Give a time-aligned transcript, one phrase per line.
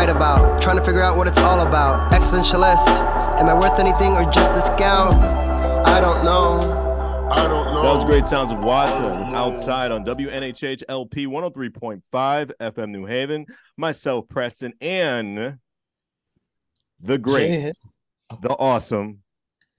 [0.00, 0.62] write about.
[0.62, 2.10] Trying to figure out what it's all about.
[2.12, 2.88] Existentialist.
[3.38, 5.12] Am I worth anything or just a scout?
[5.86, 6.58] I don't know.
[7.30, 7.82] I don't know.
[7.82, 12.00] That was great sounds of Watson Outside on WNHH LP 103.5
[12.60, 13.44] FM New Haven.
[13.76, 15.58] Myself, Preston, and
[16.98, 17.74] the great,
[18.40, 19.18] the awesome,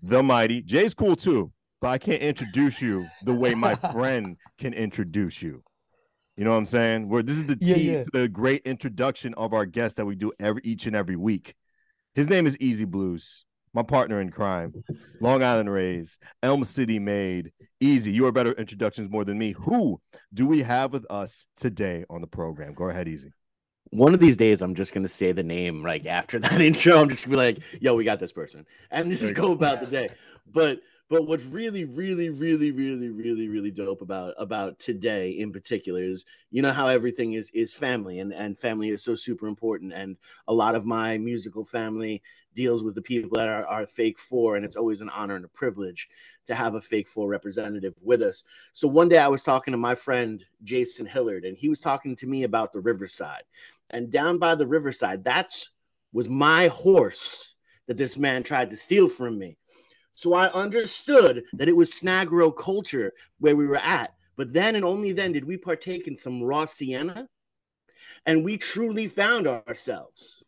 [0.03, 0.61] the mighty.
[0.61, 5.63] Jay's cool too, but I can't introduce you the way my friend can introduce you.
[6.37, 7.09] You know what I'm saying?
[7.09, 8.03] Where this is the Yeah, tease yeah.
[8.03, 11.55] to the great introduction of our guest that we do every each and every week.
[12.15, 14.73] His name is EZ BlueZ, my partner in crime,
[15.19, 17.51] Long Island Rays, Elm City made.
[17.79, 19.51] Easy, you are better introductions more than me.
[19.53, 20.01] Who
[20.33, 22.73] do we have with us today on the program?
[22.73, 23.31] Go ahead, Easy.
[23.91, 27.01] One of these days, I'm just gonna say the name like after that intro.
[27.01, 29.87] I'm just gonna be like, "Yo, we got this person," and just go about the
[29.87, 30.09] day.
[30.49, 30.79] But
[31.11, 36.23] but what's really, really, really, really, really, really dope about about today in particular is
[36.51, 39.91] you know how everything is is family, and and family is so super important.
[39.91, 40.17] And
[40.47, 42.23] a lot of my musical family
[42.55, 45.43] deals with the people that are, are fake four, and it's always an honor and
[45.43, 46.07] a privilege
[46.45, 48.43] to have a fake four representative with us.
[48.71, 52.15] So one day I was talking to my friend Jason Hillard, and he was talking
[52.15, 53.43] to me about the Riverside.
[53.89, 55.71] And down by the Riverside, that's
[56.13, 57.55] was my horse
[57.87, 59.57] that this man tried to steal from me.
[60.13, 64.13] So I understood that it was snag row culture where we were at.
[64.37, 67.27] But then and only then did we partake in some raw sienna,
[68.25, 70.43] and we truly found ourselves.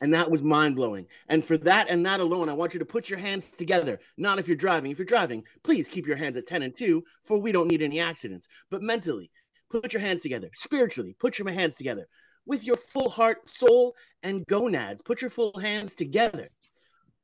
[0.00, 1.06] And that was mind blowing.
[1.28, 3.98] And for that and that alone, I want you to put your hands together.
[4.16, 4.92] Not if you're driving.
[4.92, 7.82] If you're driving, please keep your hands at 10 and 2, for we don't need
[7.82, 8.46] any accidents.
[8.70, 9.30] But mentally,
[9.70, 10.50] put your hands together.
[10.54, 12.06] Spiritually, put your hands together.
[12.46, 16.48] With your full heart, soul, and gonads, put your full hands together.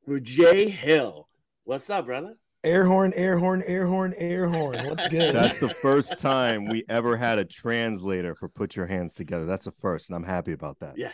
[0.05, 1.27] For Jay Hill.
[1.63, 2.35] What's up, brother?
[2.63, 4.85] Air horn, air horn, air horn, air horn.
[4.87, 5.35] What's good?
[5.35, 9.45] That's the first time we ever had a translator for put your hands together.
[9.45, 10.97] That's the first, and I'm happy about that.
[10.97, 11.11] Yeah,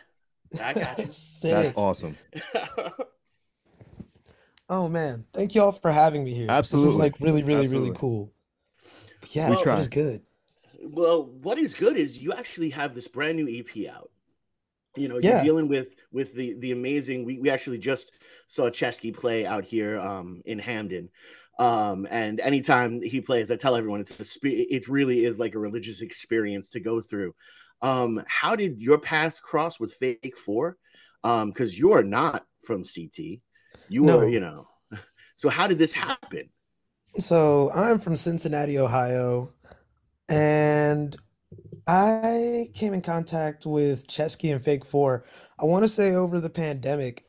[0.62, 1.10] I got you.
[1.44, 2.18] That's awesome.
[4.70, 6.48] Oh man, thank y'all for having me here.
[6.48, 6.92] This Absolutely.
[6.92, 7.90] is like really, really, Absolutely.
[7.90, 8.32] really cool.
[9.32, 9.76] Yeah, We it try.
[9.76, 10.22] was good.
[10.86, 14.12] well, what is good is you actually have this brand new EP out.
[14.96, 15.36] You know, Yeah.
[15.36, 17.26] you're dealing with with the the amazing.
[17.26, 18.14] We we actually just
[18.48, 21.10] saw Ceschi play out here um in Hamden.
[21.60, 25.54] Um, and anytime he plays, I tell everyone it's a spe- it really is like
[25.56, 27.36] a religious experience to go through.
[27.82, 30.78] Um, how did your paths cross with Fake Four?
[31.24, 33.42] Um, because you're not from CT,
[33.90, 34.18] you No.
[34.18, 34.68] were, you know.
[35.36, 36.50] So how did this happen?
[37.18, 39.54] So I'm from Cincinnati, Ohio,
[40.30, 41.16] and
[41.88, 45.26] I came in contact with Ceschi and Fake Four.
[45.60, 47.26] I want to say over the pandemic.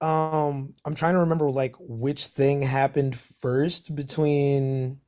[0.00, 5.00] Um, I'm trying to remember like which thing happened first between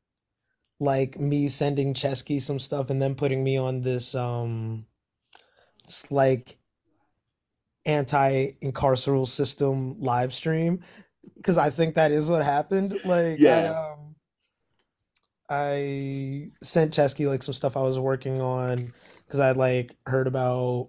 [0.81, 4.87] like me sending Ceschi some stuff and then putting me on this um
[6.11, 6.59] like
[7.85, 10.83] anti-incarceral system live stream
[11.37, 12.99] because I think that is what happened.
[13.05, 13.69] Like I Yeah.
[13.69, 14.02] um
[15.53, 18.95] I sent Ceschi like some stuff I was working on
[19.27, 20.89] because I'd like heard about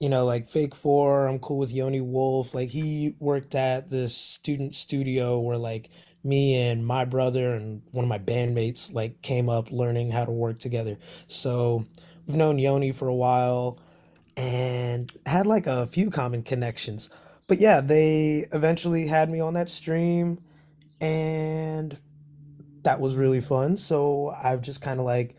[0.00, 1.26] you know like Fake Four.
[1.26, 2.54] I'm cool with Yoni Wolf.
[2.54, 5.90] Like he worked at this student studio where like
[6.24, 10.32] me and my brother and one of my bandmates like came up learning how to
[10.32, 10.96] work together.
[11.28, 11.84] So
[12.26, 13.78] we've known Yoni for a while
[14.38, 17.10] and had like a few common connections.
[17.46, 20.40] But yeah, they eventually had me on that stream
[20.98, 21.98] and
[22.82, 23.76] that was really fun.
[23.76, 25.36] So I've just kind of like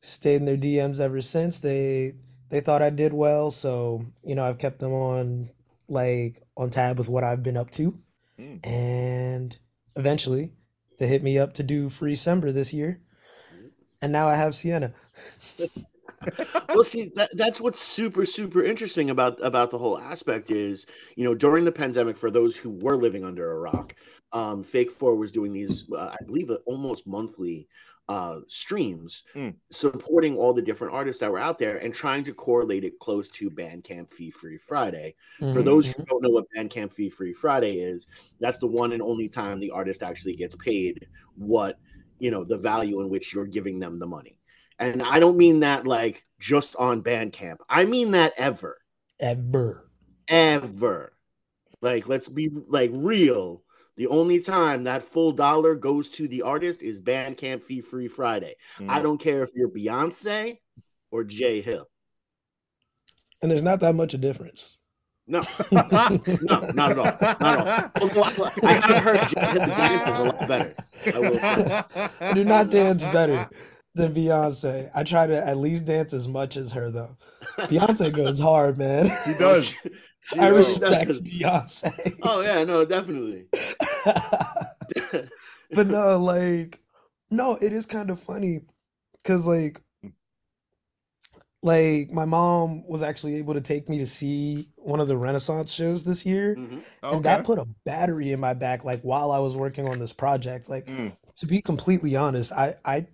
[0.00, 1.60] stayed in their DMs ever since.
[1.60, 2.14] They
[2.48, 5.50] they thought I did well, so you know, I've kept them on
[5.88, 7.98] like on tab with what I've been up to.
[8.38, 8.66] Mm.
[8.66, 9.56] And
[9.94, 10.52] eventually
[10.98, 13.00] they hit me up to do Free December this year.
[14.02, 14.92] And now I have Sienna.
[16.68, 21.24] well see that, that's what's super super interesting about about the whole aspect is you
[21.24, 23.94] know during the pandemic for those who were living under a rock
[24.32, 27.68] um fake four was doing these uh, i believe uh, almost monthly
[28.08, 29.54] uh streams Mm.
[29.70, 33.28] supporting all the different artists that were out there and trying to correlate it close
[33.30, 35.14] to bandcamp fee free friday
[35.50, 38.06] for Mhm, those who don't know what bandcamp fee free friday is
[38.40, 41.76] that's the one and only time the artist actually gets paid what
[42.18, 44.38] you know the value in which you're giving them the money
[44.78, 47.56] and I don't mean that like just on Bandcamp.
[47.68, 48.76] I mean that ever,
[49.18, 49.90] Ever.
[50.28, 51.12] ever.
[51.82, 53.62] Like, let's be like real.
[53.96, 58.56] The only time that full dollar goes to the artist is Bandcamp fee free Friday.
[58.78, 58.90] Mm.
[58.90, 60.58] I don't care if you're Beyonce
[61.10, 61.88] or Jay Hill.
[63.40, 64.76] And there's not that much a difference.
[65.26, 65.40] No,
[65.72, 65.82] no,
[66.74, 67.04] not at all.
[67.04, 68.02] Not at all.
[68.02, 70.74] Although I, I have heard Jay Hill dances a lot better.
[71.06, 71.84] I will say.
[72.20, 73.48] I do not dance better.
[73.96, 74.90] Than Beyonce.
[74.94, 77.16] I try to at least dance as much as her though.
[77.58, 79.10] Beyonce goes hard, man.
[79.24, 79.66] She does.
[79.66, 79.76] She-
[80.22, 81.20] she I really respect does.
[81.20, 82.18] Beyonce.
[82.22, 83.46] Oh yeah, no, definitely.
[85.70, 86.80] but no, like,
[87.30, 88.60] no, it is kind of funny
[89.22, 89.80] because, like,
[91.62, 95.72] like my mom was actually able to take me to see one of the Renaissance
[95.72, 96.82] shows this year, Mhm.
[97.02, 100.12] and that put a battery in my back, like while I was working on this
[100.12, 100.68] project.
[100.68, 101.16] Like, Mm.
[101.36, 103.06] to be completely honest, I I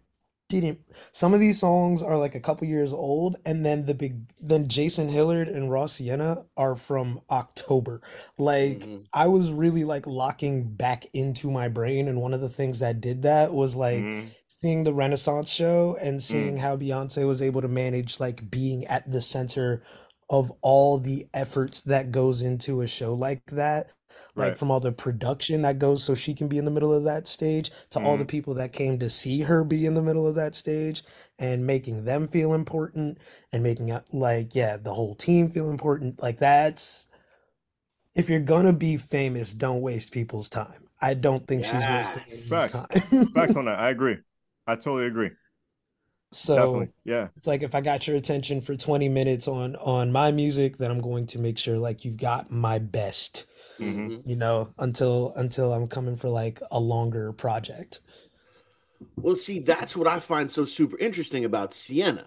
[0.61, 0.81] didn't.
[1.13, 4.69] Some of these songs are like a couple years old, and then the big then
[4.69, 8.01] Jason Hillard and Raw Sienna are from October.
[8.39, 9.07] Like Mhm.
[9.13, 13.01] I was really like locking back into my brain, and one of the things that
[13.01, 14.35] did that was like Mhm.
[14.49, 19.11] seeing the Renaissance show and seeing how Beyonce was able to manage like being at
[19.11, 19.83] the center
[20.31, 23.91] of all the efforts that goes into a show like that.
[24.35, 24.59] Like Right.
[24.59, 27.29] from all the production that goes so she can be in the middle of that
[27.29, 28.29] stage to all the mm-hmm.
[28.29, 31.03] people that came to see her be in the middle of that stage
[31.39, 33.19] and making them feel important
[33.53, 37.09] and making it like yeah the whole team feel important like that's
[38.15, 42.73] if you're gonna be famous don't waste people's time i don't think she's wasting Facts.
[42.73, 43.79] time Facts on that.
[43.79, 44.17] I agree.
[44.67, 45.31] I totally agree.
[46.31, 46.89] so Definitely.
[47.05, 47.29] Yeah.
[47.37, 50.91] it's like if i got your attention for 20 minutes on on my music then
[50.91, 53.45] i'm going to make sure like you've got my best
[53.83, 54.09] Mhm.
[54.11, 54.23] Mhm.
[54.27, 58.01] you know until until i'm coming for like a longer project
[59.17, 62.25] Well, see, that's what I find so super interesting about Sienna,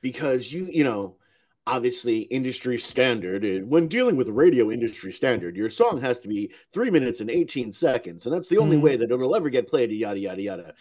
[0.00, 1.16] because you, you know,
[1.66, 3.44] obviously industry standard.
[3.44, 7.28] and When dealing with radio industry standard, your song has to be three minutes and
[7.28, 8.82] eighteen seconds, and that's the only Mhm.
[8.82, 9.90] way that it'll ever get played.
[9.90, 10.74] Yada yada yada.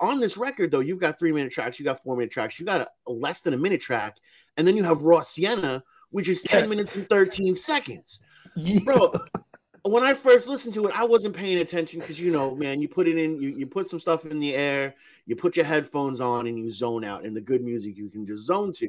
[0.00, 2.64] On this record, though, you've got three minute tracks, you got four minute tracks, you
[2.64, 4.16] got a, a less than a minute track,
[4.56, 6.70] and then you have Raw Sienna, which is ten Yeah.
[6.70, 8.20] minutes and thirteen seconds
[8.54, 8.78] yeah.
[8.84, 9.12] bro
[9.84, 12.88] when i first listened to it i wasn't paying attention because you know man you
[12.88, 14.94] put it in you, you put some stuff in the air
[15.26, 18.26] you put your headphones on and you zone out and the good music you can
[18.26, 18.88] just zone to.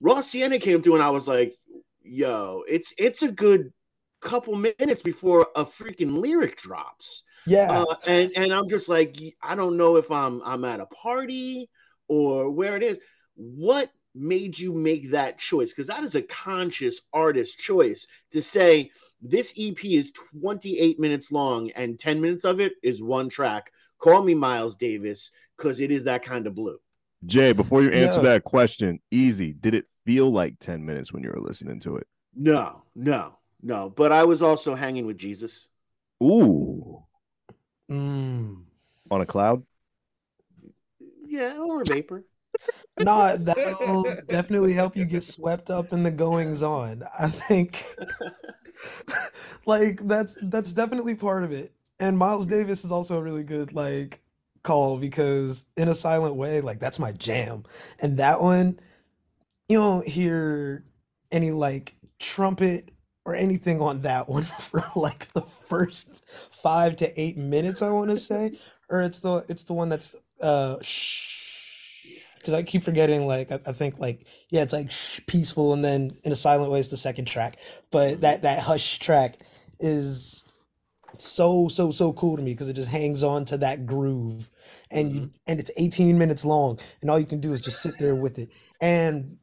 [0.00, 1.54] Raw sienna came through and i was like
[2.02, 3.72] yo it's it's a good
[4.20, 7.24] couple minutes before a freaking lyric drops.
[7.46, 7.70] Yeah.
[7.70, 11.68] Uh, and and i'm just like i don't know if i'm i'm at a party
[12.06, 12.98] or where it is.
[13.34, 18.90] What made you make that choice because that is a conscious artist choice to say
[19.22, 20.10] this ep is
[20.40, 25.30] 28 minutes long and 10 minutes of it is one track call me miles davis
[25.56, 26.78] because it is that kind of blue
[27.26, 28.32] Jay, before you answer Yeah.
[28.32, 29.52] that question, easy.
[29.52, 32.06] Did it feel like 10 minutes when you were listening to it?
[32.34, 35.68] no no no but i was also hanging with jesus
[36.22, 37.02] Ooh.
[37.90, 38.62] Mm.
[39.10, 39.62] On a cloud?
[41.26, 42.24] yeah over vapor
[43.00, 47.02] No, that'll definitely help you get swept up in the goings on.
[47.18, 47.84] I think
[49.66, 51.72] like that's that's definitely part of it.
[51.98, 54.20] And Miles Davis is also a really good like
[54.62, 57.64] call because in a silent way, like that's my jam.
[58.00, 58.78] And that one,
[59.68, 60.84] you don't hear
[61.32, 62.90] any like trumpet
[63.24, 68.10] or anything on that one for like the first five to eight minutes, I want
[68.10, 68.58] to say.
[68.88, 71.39] Or it's the it's the one that's uh shh
[72.40, 75.84] because I keep forgetting like I, I think like yeah it's like shh, peaceful and
[75.84, 77.58] then in a silent way it's the second track.
[77.90, 78.20] But mm-hmm.
[78.22, 79.36] that that hush track
[79.78, 80.42] is
[81.18, 84.50] so so so cool to me because it just hangs on to that groove.
[84.90, 85.36] And you mm-hmm.
[85.46, 88.38] and it's 18 minutes long and all you can do is just sit there with
[88.38, 88.50] it.
[88.80, 89.36] And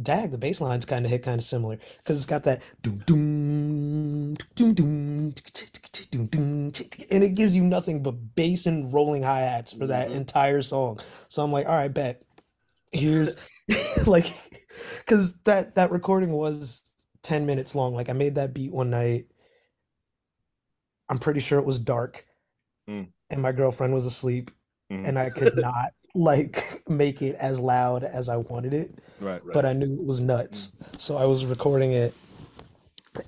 [0.00, 3.02] Dag, the bass line's kind of hit kind of similar because it's got that doom
[3.04, 5.34] doom doom doom
[6.10, 6.72] doom doom
[7.10, 10.14] and it gives you nothing but bass and rolling hi hats for that Mhm.
[10.14, 10.98] entire song.
[11.28, 12.22] So I'm like, all right, bet.
[12.90, 13.36] Here's
[14.06, 14.32] like,
[14.98, 16.90] because that that recording was
[17.22, 17.94] 10 minutes long.
[17.94, 19.26] Like I made that beat one night.
[21.10, 22.24] I'm pretty sure it was dark,
[22.88, 23.12] Mm.
[23.28, 24.50] and my girlfriend was asleep,
[24.90, 25.06] Mhm.
[25.08, 29.44] and I could not like make it as loud as I wanted it Right.
[29.44, 29.54] Right.
[29.54, 30.72] but I knew it was nuts.
[30.98, 32.12] So I was recording it.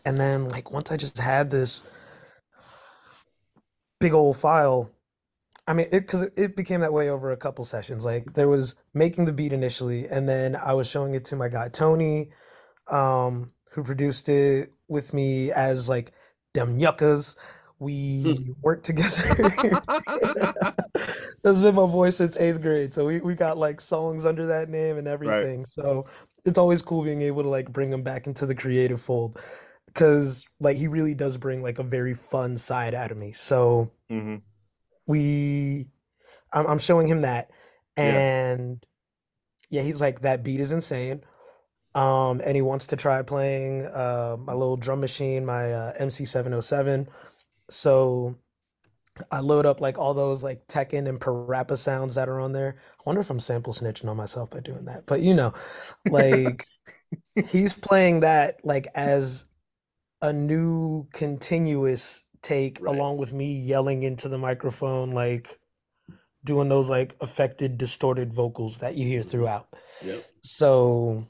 [0.05, 1.87] And then like once I just had this
[4.01, 4.91] big old file,
[5.67, 8.05] I mean it cuz it became that way over a couple sessions.
[8.05, 11.49] Like there was making the beat initially and then I was showing it to my
[11.49, 12.31] guy Tony
[12.89, 16.13] um who produced it with me as like
[16.55, 17.37] them yuccas.
[17.85, 19.53] We worked together.
[21.43, 22.95] That's been my voice since eighth grade.
[22.95, 25.67] So we, we got like songs under that name and everything.
[25.67, 26.07] So
[26.45, 29.41] it's always cool being able to like bring him back into the creative fold
[29.87, 33.33] because like he really does bring like a very fun side out of me.
[33.33, 34.37] So hmm
[35.07, 35.87] we
[36.53, 37.51] I'm, I'm showing him that
[37.97, 38.03] Yeah.
[38.03, 38.85] and
[39.71, 41.23] yeah he's like that beat is insane
[41.95, 47.09] um and he wants to try playing uh my little drum machine my uh, MC707
[47.71, 48.37] so
[49.31, 52.77] I load up like all those like Tekken and Parappa sounds that are on there.
[52.99, 55.07] I wonder if I'm sample snitching on myself by doing that.
[55.07, 55.55] But you know,
[56.09, 56.67] like
[57.49, 59.45] he's playing that like as
[60.21, 62.95] a new continuous take Right.
[62.95, 65.59] along with me yelling into the microphone like
[66.45, 69.31] doing those like affected distorted vocals that you hear mm-hmm.
[69.31, 69.69] throughout.
[70.05, 70.25] Yep.
[70.43, 71.27] So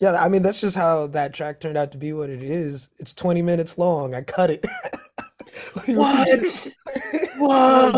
[0.00, 2.88] yeah, I mean that's just how that track turned out to be what it is.
[2.98, 4.14] It's 20 minutes long.
[4.14, 4.64] I cut it.
[5.86, 6.28] We were What?
[6.40, 6.76] just-
[7.38, 7.92] What?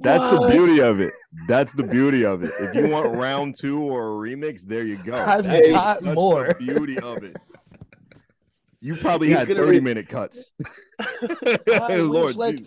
[0.00, 1.12] That's the beauty of it.
[1.48, 2.52] That's the beauty of it.
[2.60, 5.14] If you want round two or a remix, there you go.
[5.14, 6.48] I've That is got more.
[6.48, 7.36] The beauty of it.
[8.80, 10.52] You probably He's had 30 re- minute cuts.
[11.00, 12.64] I Lord, wish, like,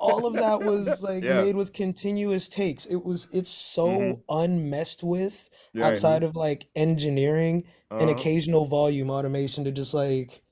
[0.00, 1.42] all of that was like Yeah.
[1.42, 2.86] made with continuous takes.
[2.86, 4.20] It was it's so Mhm.
[4.30, 8.10] unmessed with Yeah, outside of like engineering and uh-huh.
[8.10, 10.42] occasional volume automation to just like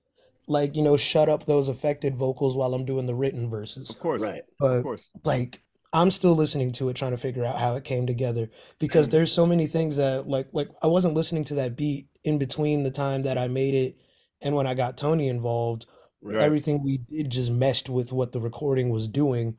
[0.49, 3.91] like you know shut up those affected vocals while I'm doing the written verses.
[3.91, 4.23] Of course.
[4.23, 4.43] Right.
[4.59, 5.03] But Of course.
[5.25, 5.61] like
[5.93, 9.33] I'm still listening to it trying to figure out how it came together because there's
[9.33, 12.91] so many things that like like I wasn't listening to that beat in between the
[12.91, 13.97] time that I made it
[14.43, 15.87] and when I got Tony involved
[16.23, 16.41] Right.
[16.43, 19.57] everything we did just meshed with what the recording was doing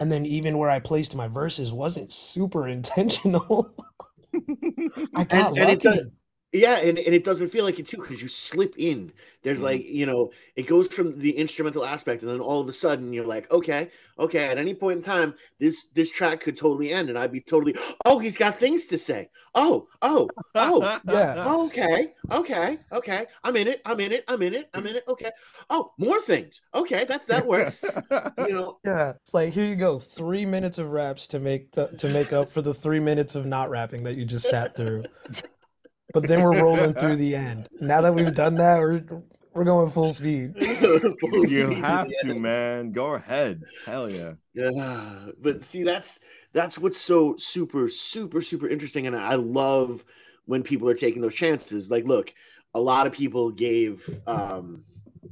[0.00, 3.72] and then even where I placed my verses wasn't super intentional
[5.14, 6.06] I got And- and it lucky does-
[6.52, 9.12] Yeah, and, and it doesn't feel like it too because you slip in.
[9.42, 9.62] There's Mhm.
[9.62, 13.12] like, you know, it goes from the instrumental aspect, and then all of a sudden
[13.12, 13.88] you're like, okay,
[14.18, 17.40] okay, at any point in time, this this track could totally end, and I'd be
[17.40, 19.30] totally, oh, he's got things to say.
[19.54, 23.26] Oh, oh, oh, yeah oh, okay, okay, okay.
[23.44, 25.04] I'm in it, I'm in it, I'm in it, I'm in it.
[25.06, 25.30] Okay.
[25.70, 26.60] Oh, more things.
[26.74, 27.80] Okay, that that works.
[28.36, 31.88] You know, yeah it's like here you go 3 minutes of raps to make uh,
[31.98, 35.06] to make up for the 3 minutes of not rapping that you just sat through
[36.12, 39.04] but then we're rolling through the end now that we've done that we're
[39.52, 42.92] we're going full speed full you speed have the to, man.
[42.92, 43.62] Go ahead.
[43.84, 44.34] Hell yeah.
[44.54, 46.20] Yeah, but see, that's
[46.52, 50.04] that's what's so super, super, super interesting, and I love
[50.46, 51.90] when people are taking those chances.
[51.90, 52.32] Like, look,
[52.74, 54.84] a lot of people gave um,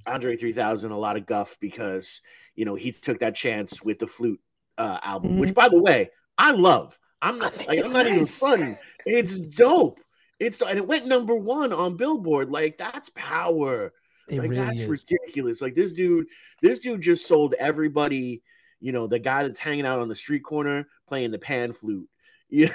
[0.07, 2.21] Andre 3000 a lot of guff because
[2.55, 4.41] you know he took that chance with the flute
[4.79, 6.99] uh, album, which, by the way, I love.
[7.21, 8.77] I'm not, like, I'm it's not even funny.
[9.05, 10.01] It's dope.
[10.41, 12.51] It's and it went number one on Billboard.
[12.51, 13.93] Like, that's power
[14.29, 15.63] it like really that's is ridiculous.
[15.63, 16.27] Like this dude,
[16.63, 18.43] this dude just sold everybody,
[18.81, 22.09] you know, the guy that's hanging out on the street corner playing the pan flute.
[22.51, 22.71] Yeah,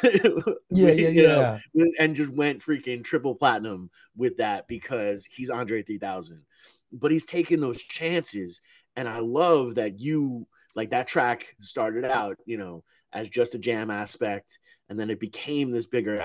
[0.70, 5.82] yeah yeah know, yeah and just went freaking triple platinum with that because he's Andre
[5.82, 6.44] 3000.
[6.92, 8.62] But he's taking those chances.
[8.96, 13.58] And I love that you like that track started out, you know, as just a
[13.58, 14.60] jam aspect.
[14.90, 16.22] And then it became this bigger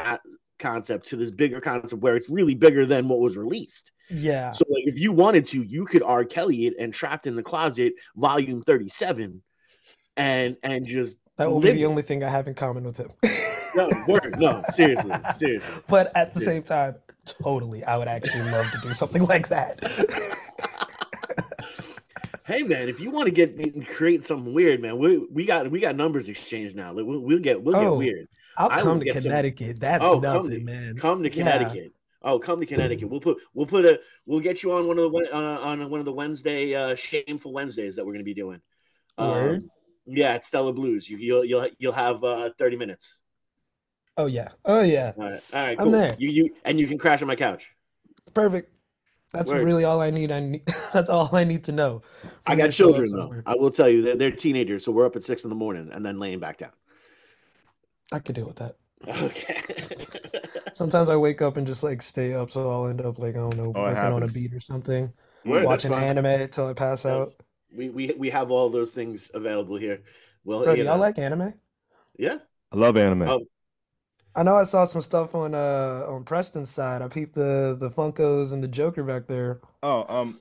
[0.58, 3.92] concept to this bigger concept where it's really bigger than what was released.
[4.10, 6.24] yeah So like if you wanted to, you could R.
[6.24, 9.42] Kelly it and trapped in the closet, volume 37,
[10.16, 11.86] and and just that will be the it.
[11.86, 13.10] only thing I have in common with him
[13.76, 15.82] no, word, no, seriously, seriously.
[15.88, 16.46] but at the Yeah.
[16.46, 19.78] same time totally I would actually love to do something like that
[22.46, 25.80] Hey man, if you want to get create something weird, man, we we got we
[25.80, 26.92] got numbers exchanged now.
[26.94, 28.26] Like, we'll, we'll get we'll Oh, get weird.
[28.58, 31.28] I'll I come to get some- Connecticut that's Oh, come nothing to- man Come to
[31.32, 31.56] Yeah.
[31.58, 31.92] Connecticut.
[32.22, 33.08] Oh, come to Connecticut.
[33.08, 36.00] We'll put we'll put a we'll get you on one of the uh, on one
[36.00, 38.60] of the Wednesday uh, shameful Wednesdays that we're gonna be doing.
[39.16, 39.62] Word?
[39.62, 39.70] Um,
[40.06, 41.08] yeah, at Stella Blues.
[41.08, 43.20] You, you'll you'll you'll have uh, thirty minutes.
[44.16, 46.16] oh yeah oh yeah All right, all right, I'm there.
[46.18, 47.70] You you and you can crash on my couch.
[48.34, 48.72] Perfect.
[49.32, 49.64] That's Word.
[49.64, 50.32] really all I need.
[50.32, 50.62] I need.
[50.92, 52.02] That's all I need to know.
[52.46, 53.18] I got to children though.
[53.20, 53.42] somewhere.
[53.46, 55.90] I will tell you, they're, they're teenagers, so we're up at six in the morning
[55.92, 56.72] and then laying back down.
[58.12, 58.76] I could deal with that.
[59.06, 59.62] Okay.
[60.72, 63.38] Sometimes I wake up and just like stay up, so I'll end up like I
[63.38, 64.32] don't know, Oh, it working on a happens.
[64.32, 65.12] beat or something,
[65.44, 66.04] Word, that's watching fine.
[66.04, 67.18] anime till I pass out.
[67.28, 67.36] That's-
[67.74, 70.02] we, we we have all those things available here.
[70.44, 71.54] Well, Bro, do you y'all know, like anime?
[72.18, 72.38] yeah.
[72.72, 73.22] I love anime.
[73.22, 73.46] Oh.
[74.34, 77.02] I know I saw some stuff on uh on Preston's side.
[77.02, 79.60] I peeped the the Funkos and the Joker back there.
[79.82, 80.40] Oh, um,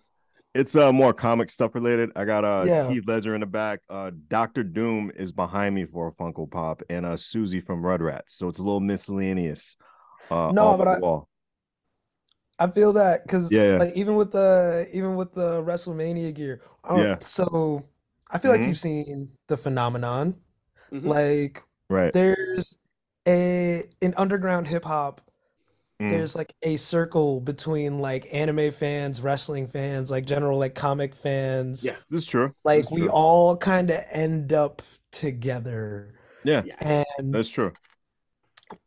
[0.58, 2.10] it's uh more comic stuff related.
[2.16, 2.90] I got uh Yeah.
[2.90, 3.80] Heath Ledger in the back.
[3.90, 8.30] Uh, Doctor Doom is behind me for a Funko Pop, and uh Susie from Rugrats.
[8.32, 9.78] So it's a little miscellaneous.
[10.30, 11.30] Uh, No, but I- wall.
[12.60, 13.78] I feel that because Yeah, yeah.
[13.78, 17.18] like even with the even with the WrestleMania gear, uh, Yeah.
[17.22, 17.86] So
[18.32, 18.68] I feel like Mhm.
[18.68, 20.36] you've seen the phenomenon.
[20.92, 21.06] Mhm.
[21.06, 22.12] Like Right.
[22.14, 22.80] there's
[23.28, 25.22] a in underground hip hop
[26.02, 26.12] Mm.
[26.12, 31.84] there's like a circle between like anime fans, wrestling fans, like general like comic fans.
[31.84, 31.96] Yeah.
[32.10, 32.54] This is true.
[32.64, 33.12] Like That's we true.
[33.12, 36.14] all kind of end up together.
[36.44, 36.76] Yeah, Yeah.
[36.80, 37.74] And that's true.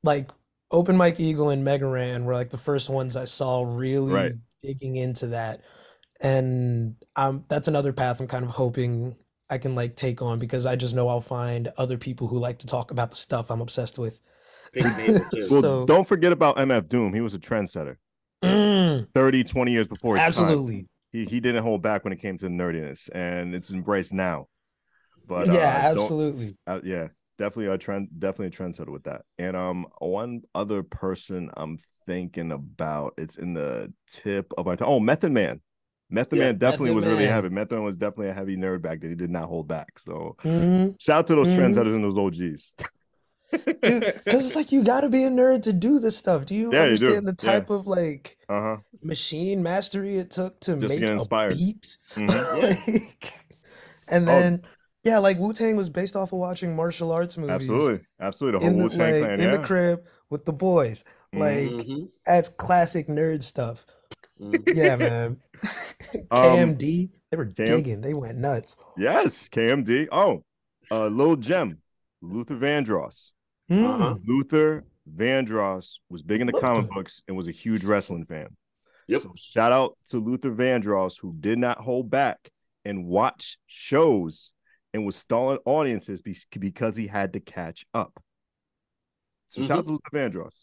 [0.02, 0.30] like
[0.70, 4.32] Open Mike Eagle and Mega Ran were like the first ones I saw really Right.
[4.62, 5.62] digging into that.
[6.22, 9.16] And um that's another path I'm kind of hoping
[9.50, 12.58] I can like take on because I just know I'll find other people who like
[12.60, 14.20] to talk about the stuff I'm obsessed with.
[14.72, 15.46] Big Mabel, too.
[15.50, 17.12] Well, So- don't forget about MF Doom.
[17.14, 17.96] He was a trendsetter.
[18.42, 20.28] Mm, 30, 20 years before his time.
[20.28, 20.86] absolutely.
[21.12, 24.46] He he didn't hold back when it came to nerdiness, and it's embraced now.
[25.26, 26.56] But yeah, uh, absolutely.
[26.66, 29.22] uh, yeah, definitely a trend, definitely a trendsetter with that.
[29.38, 34.88] And um, one other person I'm thinking about, it's in the tip of my tongue.
[34.88, 35.60] Oh, Method Man.
[36.08, 37.48] Method Yeah, Man definitely Method was really heavy.
[37.50, 39.10] Method Man was definitely a heavy nerd back then.
[39.10, 39.98] He did not hold back.
[39.98, 40.94] So Mhm.
[41.00, 41.56] shout out to those Mhm.
[41.58, 42.74] trendsetters and those OGs.
[43.52, 43.74] Dude,
[44.24, 46.46] because it's like you got to be a nerd to do this stuff.
[46.46, 47.06] Do you Yeah, you do.
[47.06, 47.52] understand the Yeah.
[47.52, 48.76] type of like uh huh.
[49.02, 51.56] machine mastery it took to Just to make get a inspired.
[51.56, 51.98] beat?
[52.14, 52.62] Mhm.
[52.62, 53.32] Like,
[54.08, 54.32] and Oh.
[54.32, 54.62] then
[55.02, 58.58] yeah, like Wu Tang was based off of watching martial arts movies Absolutely, absolutely.
[58.60, 59.40] The whole in the Wu Tang like clan.
[59.40, 59.56] in Yeah.
[59.56, 61.04] the crib with the boys.
[61.32, 63.86] Like Mhm, that's classic nerd stuff.
[64.40, 64.62] mhm.
[64.74, 65.40] Yeah, man.
[66.30, 68.00] Um, KMD, they were KM digging.
[68.00, 68.76] They went nuts.
[68.96, 70.08] Yes, KMD.
[70.10, 70.42] Oh,
[70.90, 71.78] uh, Lil Gem,
[72.22, 73.32] Luther Vandross.
[73.70, 74.14] Uh-huh.
[74.14, 74.20] Mm.
[74.26, 74.84] Luther
[75.16, 78.48] Vandross was big into comic books and was a huge wrestling fan.
[79.08, 79.20] Yep.
[79.22, 82.50] So shout out to Luther Vandross who did not hold back
[82.84, 84.52] and watch shows
[84.94, 88.20] and was stalling audiences be- because he had to catch up.
[89.48, 90.54] So shout out to Luther Vandross.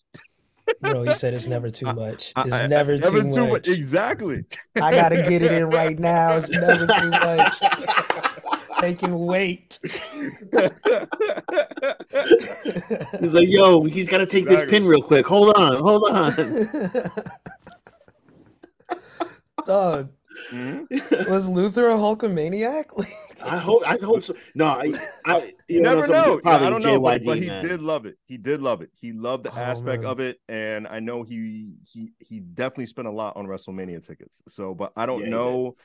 [0.82, 2.34] Bro, he said it's never too much.
[2.36, 3.68] I- It's I- I- never, too, much.
[3.70, 4.44] Exactly.
[4.76, 6.34] I gotta get it in right now.
[6.34, 7.56] It's never too much.
[8.80, 9.80] They can wait.
[13.20, 15.26] He's like, yo, he's got to take this pin real quick.
[15.26, 16.34] Hold on, hold on.
[19.66, 20.10] Dog,
[20.54, 21.28] Mhm.
[21.28, 22.86] was Luther a Hulkamaniac?
[23.44, 24.34] I hope, I hope so.
[24.56, 24.94] No, I,
[25.26, 26.40] I you You know, never know.
[26.40, 28.18] probably I don't know, but, JYD, but he did love it.
[28.28, 28.92] He did love it.
[29.00, 30.12] He loved the Oh, aspect man.
[30.12, 34.42] of it, and I know he he he definitely spent a lot on WrestleMania tickets.
[34.48, 35.76] So, but I don't Yeah, he know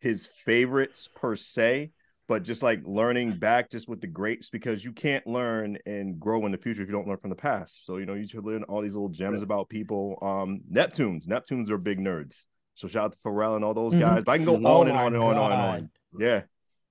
[0.00, 1.92] his favorites per se.
[2.28, 6.44] But just like learning back, just with the greats, because you can't learn and grow
[6.46, 7.86] in the future if you don't learn from the past.
[7.86, 10.18] So you know you should learn all these little gems about people.
[10.20, 12.44] Um, Neptunes, Neptunes are big nerds.
[12.74, 14.00] So shout out to Pharrell and all those Mhm.
[14.00, 14.24] guys.
[14.24, 14.66] But I can go Mhm.
[14.66, 15.90] on Oh and on and on and on and on.
[16.18, 16.42] Yeah,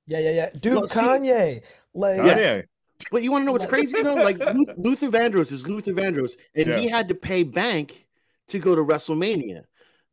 [0.08, 0.50] Yeah, yeah, yeah.
[0.60, 1.64] Dude, Well, see- Kanye.
[1.94, 2.38] Like, yeah.
[2.38, 2.62] yeah.
[3.12, 4.14] But you want to know what's crazy though?
[4.16, 4.38] Like
[4.78, 8.08] Luther Vandross is Luther Vandross, and he had to pay bank
[8.48, 9.64] to go to WrestleMania.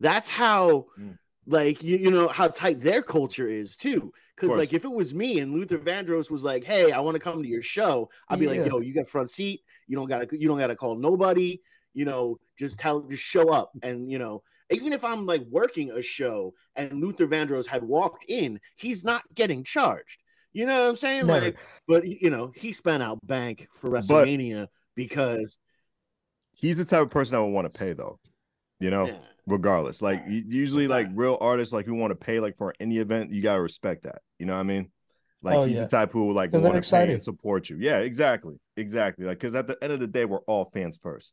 [0.01, 1.17] That's how, Mm.
[1.47, 4.13] Like you, you know how tight their culture is too.
[4.37, 7.21] Because like if it was me and Luther Vandross was like, "Hey, I want to
[7.21, 8.53] come to your show," I'd be Yeah.
[8.53, 9.63] like, "Yo, you got front seat.
[9.87, 11.61] You don't gotta you don't gotta call nobody.
[11.95, 15.91] You know, just tell just show up." And you know, even if I'm like working
[15.91, 20.23] a show and Luther Vandross had walked in, he's not getting charged.
[20.53, 21.27] You know what I'm saying?
[21.27, 21.47] Never.
[21.47, 25.59] Like, but you know, he spent out bank for WrestleMania because
[26.55, 28.19] He's the type of person I would want to pay though.
[28.79, 30.01] You know, yeah, regardless.
[30.03, 33.43] Like usually, like real artists, like who want to pay like for any event, you
[33.43, 34.23] gotta respect that.
[34.39, 34.91] You know what I mean?
[35.43, 35.83] Like Oh, he's yeah.
[35.85, 37.77] the type who like 'Cause they're want to pay and support you.
[37.81, 39.25] Yeah, exactly, exactly.
[39.27, 41.33] Like because at the end of the day, we're all fans first.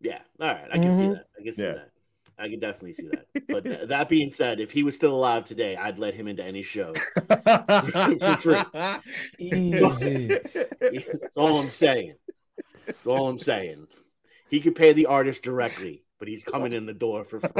[0.00, 0.18] yeah.
[0.40, 1.12] All right, I can see Mhm.
[1.14, 1.24] that.
[1.40, 1.72] I can see Yeah.
[1.72, 1.90] that.
[2.38, 3.24] I can definitely see that.
[3.48, 6.44] But th- that being said, if he was still alive today, I'd let him into
[6.44, 6.92] any show.
[7.16, 8.62] For free.
[9.38, 10.28] easy.
[10.28, 12.14] That's all I'm saying.
[12.86, 13.86] That's all I'm saying.
[14.50, 17.50] He could pay the artist directly, but he's coming in the door for free.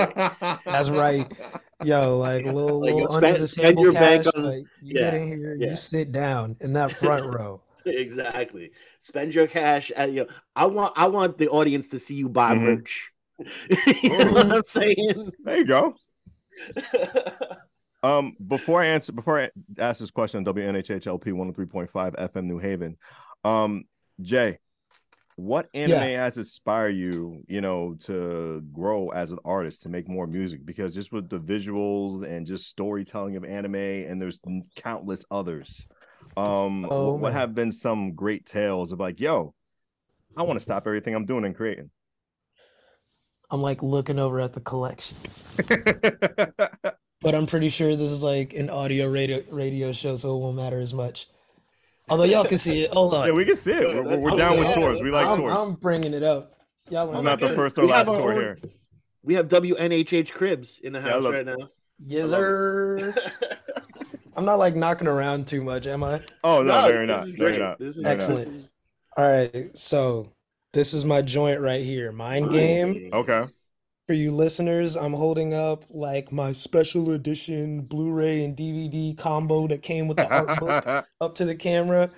[0.66, 1.30] That's right.
[1.84, 4.64] Yo, like a little, Like, little spend- under the spend table your bank on- like
[4.82, 5.68] you yeah, get in here, yeah.
[5.70, 7.60] you sit down in that front row.
[7.84, 8.72] exactly.
[8.98, 10.24] Spend your cash at you.
[10.24, 12.60] Know, I want I want the audience to see you buy Mhm.
[12.62, 13.12] merch.
[14.02, 15.30] you know what I'm saying?
[15.44, 15.94] there you go.
[18.02, 21.88] Um, before I answer, before I ask this question on WNHHLP 103.5
[22.32, 22.96] FM New Haven,
[23.44, 23.84] um,
[24.20, 24.58] Jay,
[25.36, 30.26] what anime has inspired you, you know, to grow as an artist to make more
[30.26, 30.64] music?
[30.64, 34.40] Because just with the visuals and just storytelling of anime, and there's
[34.74, 35.86] countless others.
[36.36, 37.40] Um, Oh, what, what man.
[37.40, 39.54] have been some great tales of like, yo,
[40.36, 41.90] I want to stop everything I'm doing and creating?
[43.50, 45.16] I'm like looking over at the collection,
[47.20, 50.56] but I'm pretty sure this is like an audio radio radio show, so it won't
[50.56, 51.28] matter as much.
[52.08, 52.92] Although y'all can see it.
[52.92, 53.26] Hold on.
[53.26, 53.80] yeah, we can see it.
[53.88, 55.00] We're, we're, we're down with tours.
[55.02, 55.56] We like I'm, tours.
[55.56, 56.52] I'm bringing it up.
[56.88, 58.58] Y'all I'm not the first or We last have our tour own- here.
[59.24, 61.56] We have WNHH Cribs in the Yeah, house love- right now.
[62.06, 63.14] Yes, I love sir.
[64.36, 66.20] I'm not like knocking around too much, am I?
[66.44, 67.26] Oh no, no, you're this not.
[67.26, 67.58] is great.
[67.58, 67.78] not.
[67.78, 68.16] This is No, you're.
[68.18, 68.66] Excellent.
[69.16, 70.30] All right, so
[70.74, 73.08] this is my joint right here, Mind Game.
[73.12, 73.46] Okay.
[74.06, 79.82] For you listeners, I'm holding up like my special edition Blu-ray and DVD combo that
[79.82, 80.86] came with the art book
[81.20, 82.10] up to the camera.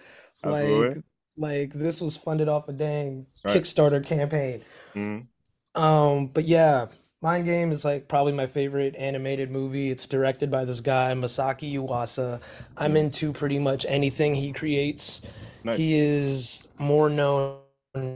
[0.44, 1.02] Like, Absolutely.
[1.38, 3.62] like this was funded off a dang Right.
[3.62, 4.64] Kickstarter campaign.
[4.94, 5.28] Mhm.
[5.74, 6.86] Um, but yeah,
[7.22, 9.90] Mind Game is like probably my favorite animated movie.
[9.90, 12.40] It's directed by this guy, Masaki Yuasa.
[12.76, 15.22] I'm into pretty much anything he creates.
[15.64, 15.78] Nice.
[15.78, 17.60] He is more known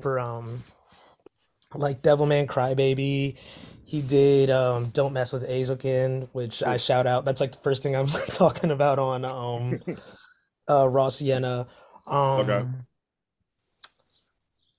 [0.02, 0.64] for um
[1.74, 3.36] like Devilman Crybaby.
[3.84, 7.24] He did um Don't Mess with Eizouken, which I shout out.
[7.24, 9.80] That's like the first thing I'm talking about on um
[10.68, 11.66] uh Raw Sienna.
[12.06, 12.66] Um Okay.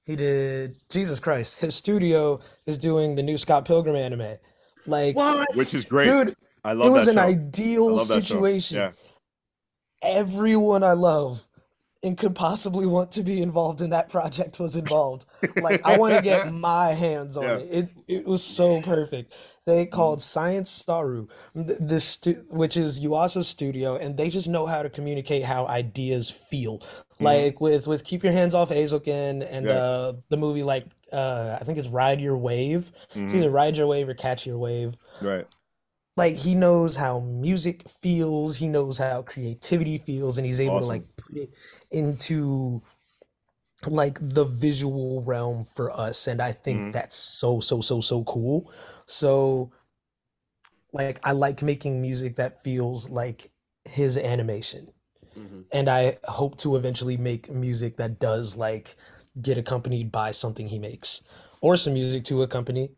[0.05, 1.59] he did Jesus Christ.
[1.59, 4.37] His studio is doing the new Scott Pilgrim anime.
[4.85, 5.47] Like What?
[5.55, 6.07] Which is great.
[6.07, 7.21] dude, I love it was an show.
[7.21, 8.35] Ideal love that show.
[8.35, 8.77] situation.
[8.77, 8.91] Yeah.
[10.03, 11.45] Everyone I love
[12.03, 15.25] and could possibly want to be involved in that project was involved.
[15.55, 17.55] Like I want to get my hands on Yeah.
[17.57, 17.69] it.
[17.71, 17.89] It
[18.19, 19.33] it was so perfect.
[19.65, 24.65] They called Science Saru, th- this stu- which is Yuasa's studio, and they just know
[24.65, 26.81] how to communicate how ideas feel.
[27.19, 29.71] Like with with Keep Your Hands Off Eizouken and Yeah.
[29.73, 32.91] uh the movie like uh I think it's Ride Your Wave.
[33.15, 33.35] It's Mhm.
[33.37, 35.47] either Ride Your Wave or Catch Your Wave Right.
[36.15, 40.85] Like he knows how music feels he knows how creativity feels and he's able to
[40.85, 41.53] like put it
[41.91, 42.81] into
[43.85, 46.91] like the visual realm for us and i think Mhm.
[46.93, 48.71] that's so so so so cool
[49.05, 49.71] so
[50.93, 53.51] like i like making music that feels like
[53.85, 54.91] his animation
[55.37, 55.65] Mhm.
[55.71, 58.95] and i hope to eventually make music that does like
[59.41, 61.23] get accompanied by something he makes
[61.61, 62.91] or some music to accompany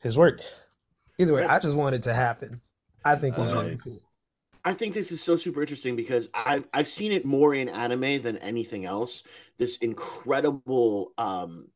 [0.00, 0.40] his work
[1.18, 2.60] either way i just want it to happen.
[3.04, 3.98] I think he's really cool.
[4.64, 8.22] I think this is so super interesting because I've I've seen it more in anime
[8.22, 9.22] than anything else.
[9.56, 11.68] This incredible um,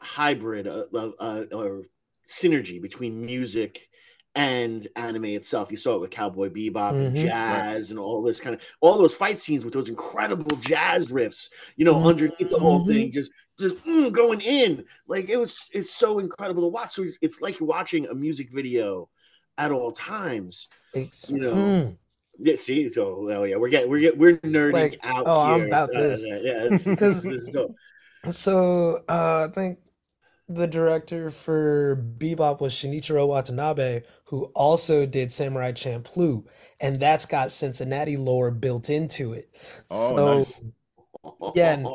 [0.00, 1.84] hybrid of, of, uh, or
[2.26, 3.88] synergy between music
[4.34, 5.70] and anime itself.
[5.70, 7.22] You saw it with Cowboy Bebop and Mhm.
[7.22, 11.50] jazz and all this kind of all those fight scenes with those incredible jazz riffs.
[11.76, 12.06] You know, Mhm.
[12.06, 12.86] underneath the whole Mhm.
[12.88, 14.84] thing, just just mm, going in.
[15.08, 15.68] Like it was.
[15.72, 16.92] It's so incredible to watch.
[16.92, 19.08] So it's, it's like you're watching a music video
[19.56, 20.68] at all times.
[20.94, 21.96] It's- You know, mm.
[22.40, 25.66] Yeah, see, so oh yeah, we're getting we're getting we're nerding Like, out oh, I'm
[25.66, 26.24] about Uh, this.
[26.24, 27.74] yeah, this, this, this is dope.
[28.32, 29.78] So uh, I think
[30.48, 36.44] the director for Bebop was Shinichiro Watanabe, who also did Samurai Champloo,
[36.80, 39.50] and that's got Cincinnati lore built into it.
[39.90, 40.60] Oh, so nice.
[41.54, 41.88] Yeah, and,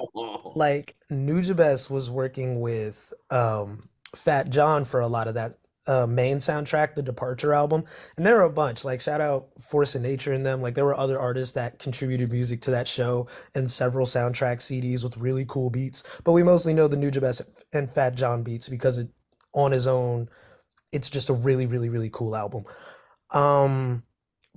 [0.55, 6.37] like Nujabes was working with um, Fat Jon for a lot of that uh, main
[6.37, 7.83] soundtrack, the Departure album,
[8.17, 8.85] and there were a bunch.
[8.85, 10.61] Like shout out Force of Nature in them.
[10.61, 15.03] Like there were other artists that contributed music to that show and several soundtrack CDs
[15.03, 16.03] with really cool beats.
[16.23, 17.41] But we mostly know the New Nujabes
[17.73, 19.09] and Fat Jon beats because it
[19.53, 20.29] on his own,
[20.91, 22.65] it's just a really, really, really cool album.
[23.31, 24.03] Um,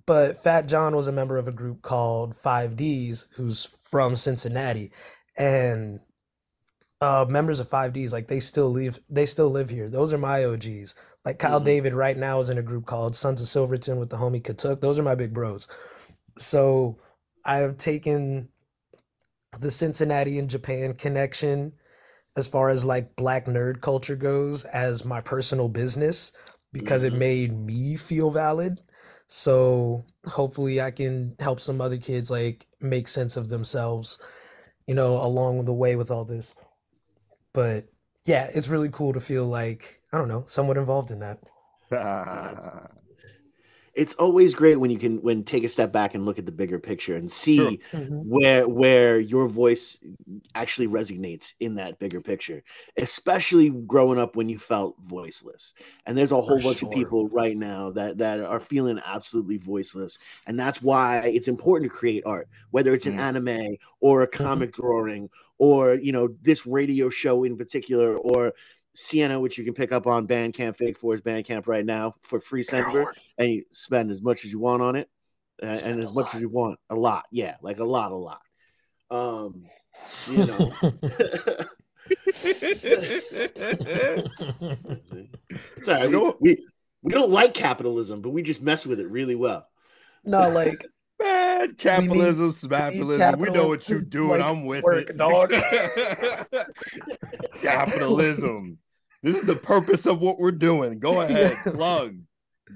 [0.07, 4.93] but Fat Jon was a member of a group called Five Deez, who's from Cincinnati,
[5.37, 6.01] and
[7.01, 9.89] uh, members of Five Deez like they still live they still live here.
[9.89, 10.95] Those are my OGs.
[11.27, 11.65] Like Kyle Mhm.
[11.65, 14.81] David right now is in a group called Sons of Silverton with the homie Katuk.
[14.81, 15.67] Those are my big bros.
[16.39, 16.99] So
[17.45, 18.49] I have taken
[19.59, 21.73] the Cincinnati and Japan connection
[22.37, 26.31] as far as like black nerd culture goes as my personal business
[26.73, 27.19] because it Mhm.
[27.19, 28.83] made me feel valid.
[29.27, 34.19] So hopefully I can help some other kids like make sense of themselves,
[34.87, 36.55] you know, along the way with all this.
[37.53, 37.89] But
[38.27, 41.39] yeah, it's really cool to feel like, I don't know, somewhat involved in that.
[43.97, 46.53] it's always great when you can when take a step back and look at the
[46.53, 48.23] bigger picture and see Sure.
[48.23, 49.99] where where your voice
[50.55, 52.63] actually resonates in that bigger picture
[52.99, 55.75] especially growing up when you felt voiceless
[56.07, 56.89] and there's a whole For bunch sure.
[56.89, 61.91] of people right now that that are feeling absolutely voiceless and that's why it's important
[61.91, 63.19] to create art whether it's an Mm.
[63.19, 65.29] anime or a comic drawing
[65.59, 68.53] or you know this radio show in particular or
[68.97, 72.63] Sienna, which you can pick up on Bandcamp, Fake Fours Bandcamp right now for free
[72.63, 75.09] December, and you spend as much as you want on it,
[75.63, 76.35] uh, and as much lot.
[76.35, 78.41] as you want, a lot, yeah, like a lot, a lot.
[79.11, 79.67] Um,
[80.31, 80.73] you know,
[82.37, 83.09] it's
[85.89, 86.05] all right.
[86.05, 86.67] You know- We, we
[87.03, 89.67] we don't like capitalism, but we just mess with it really well.
[90.25, 90.85] no, like
[91.19, 93.39] Bad capitalism, smapilism.
[93.39, 94.41] We know what you to, doing.
[94.41, 95.17] like, I'm with work, it.
[95.17, 95.51] dog.
[97.63, 98.77] capitalism.
[99.27, 101.01] This is the purpose of what we're doing.
[101.01, 101.73] Go ahead, Yeah.
[101.73, 102.15] plug.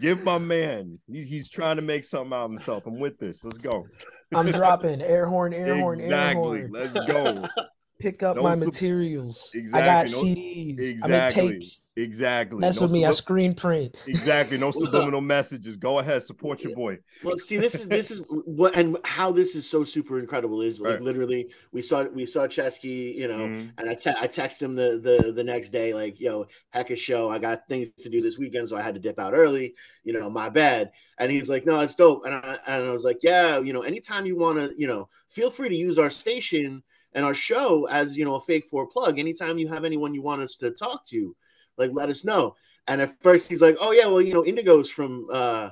[0.01, 0.99] Give my man.
[1.07, 2.87] He- he's trying to make something out of himself.
[2.87, 3.45] I'm with this.
[3.45, 3.87] Let's go.
[4.35, 6.01] I'm dropping air horn, air horn, air horn.
[6.05, 6.59] exactly.
[6.63, 6.71] horn.
[6.73, 7.45] Let's go.
[8.01, 9.55] pick up No my sub- materials.
[9.73, 10.99] I got no- CDs.
[11.05, 11.81] I make tapes.
[11.97, 12.59] Exactly.
[12.59, 13.05] Mess No with me.
[13.05, 13.95] I screen print.
[14.07, 14.57] exactly.
[14.57, 15.77] No subliminal messages.
[15.77, 16.23] Go ahead.
[16.23, 16.99] Support your boy.
[17.23, 20.81] Well, see, this is this is what and how this is so super incredible is
[20.81, 21.03] like Right.
[21.03, 23.73] literally we saw we saw Ceschi, you know, Mhm.
[23.77, 26.97] and I te- I text him the the the next day like, yo, heck a
[26.97, 27.29] show.
[27.29, 29.75] I got things to do this weekend, so I had to dip out early.
[30.05, 30.93] You know, my bad.
[31.19, 32.23] And he's like, no, it's dope.
[32.25, 35.09] And I and I was like, yeah, you know, anytime you want to, you know,
[35.29, 38.87] feel free to use our station and our show as you know a fake four
[38.87, 39.19] plug.
[39.19, 41.35] Anytime you have anyone you want us to talk to,
[41.77, 42.57] like let us know.
[42.87, 45.71] And at first he's like, oh yeah, well, you know, Indigo's from uh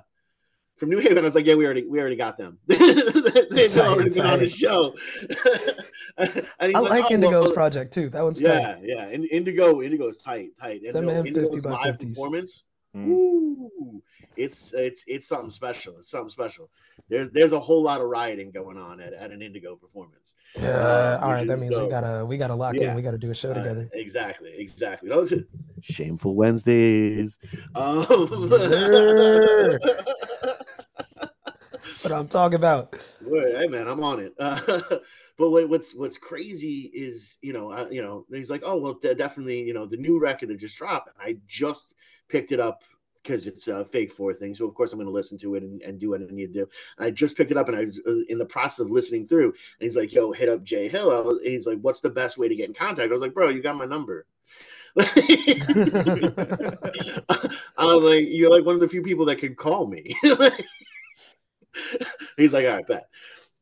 [0.77, 1.19] from New Haven.
[1.19, 2.59] I was like, yeah, we already we already got them.
[2.67, 2.81] They've
[3.77, 4.95] already been on the show.
[6.19, 8.09] and he's I like "Oh, Indigo's project too.
[8.11, 8.79] That one's tight.
[8.83, 9.11] Yeah, yeah.
[9.11, 10.83] Indigo, Indigo is tight, tight.
[10.83, 12.09] And Them no, M50 by 50s.
[12.09, 12.63] performance.
[12.99, 13.07] Mm.
[13.07, 14.03] Woo,
[14.37, 15.97] it's it's it's something special.
[15.99, 16.71] It's something special.
[17.09, 20.35] There's there's a whole lot of rioting going on at, at an Indigo performance.
[20.57, 20.69] Yeah.
[20.69, 21.47] Uh, all right.
[21.47, 22.91] that That is means we gotta we gotta lock Yeah.
[22.91, 22.97] in.
[22.97, 23.89] We gotta do a show Uh, together.
[23.95, 25.09] exactly, exactly.
[25.09, 25.47] Those are
[25.81, 27.39] shameful Wednesdays.
[27.75, 28.05] Um,
[31.73, 32.95] That's what I'm talking about.
[33.23, 34.35] Word, hey man, I'm on it.
[34.39, 34.61] Uh,
[35.39, 39.15] but what's what's crazy is you know uh, you know he's like oh well de-
[39.15, 41.11] definitely you know the new record that just dropped.
[41.21, 41.95] I just
[42.29, 42.83] picked it up
[43.23, 44.55] because it's a fake four thing.
[44.55, 46.53] So of course I'm going to listen to it and, and do what I need
[46.53, 46.69] to do.
[46.97, 49.29] And I just picked it up and I was uh, in the process of listening
[49.29, 49.49] through.
[49.49, 52.49] And he's like, "Yo, hit up Jay Hill." Was, he's like, "What's the best way
[52.49, 54.27] to get in contact?" I was like, "Bro, you got my number."
[54.99, 55.05] I
[57.79, 60.17] was like, "You're like one of the few people that can call me."
[62.37, 63.05] he's like, "All right, bet."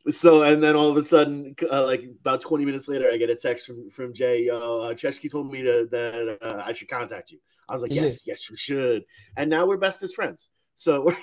[0.09, 3.31] So and then all of a sudden, uh, like about 20 minutes later, I get
[3.31, 4.49] a text from from Jay.
[4.49, 7.39] Uh, Ceschi told me to, that uh, I should contact you.
[7.69, 8.03] I was like, Yeah.
[8.03, 9.05] yes, yes, you should.
[9.37, 10.51] And now we're bestest friends.
[10.77, 11.17] So we're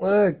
[0.00, 0.36] Look,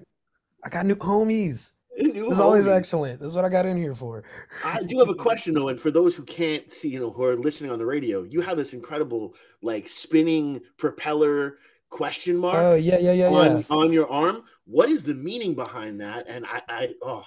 [0.64, 1.72] I got new homies.
[1.96, 3.20] new This is always excellent.
[3.20, 4.24] This is what I got in here for.
[4.64, 7.24] I do have a question though, and for those who can't see, you know, who
[7.24, 11.58] are listening on the radio, you have this incredible like spinning propeller
[11.90, 14.44] question mark Oh yeah, yeah, yeah, on, yeah, on your arm.
[14.64, 16.26] What is the meaning behind that?
[16.28, 17.24] And I, I oh,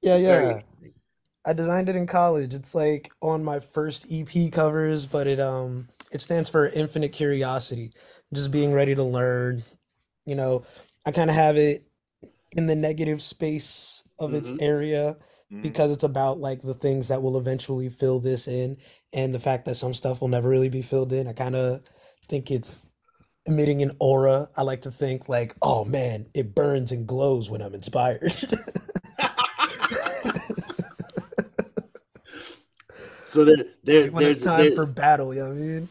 [0.00, 0.58] yeah, yeah.
[1.44, 2.54] I designed it in college.
[2.54, 7.92] It's like on my first EP covers, but it um it stands for infinite curiosity,
[8.34, 9.62] just being ready to learn.
[10.24, 10.64] You know,
[11.06, 11.86] I kind of have it
[12.56, 14.62] in the negative space of its Mhm.
[14.62, 15.16] area
[15.52, 15.62] Mhm.
[15.62, 18.78] because it's about like the things that will eventually fill this in
[19.12, 21.28] and the fact that some stuff will never really be filled in.
[21.28, 21.84] I kind of
[22.28, 22.88] think it's
[23.44, 24.48] emitting an aura.
[24.56, 28.34] I like to think like, oh man, it burns and glows when I'm inspired.
[33.36, 35.88] so there, there there's time there- for battle, you know what I mean?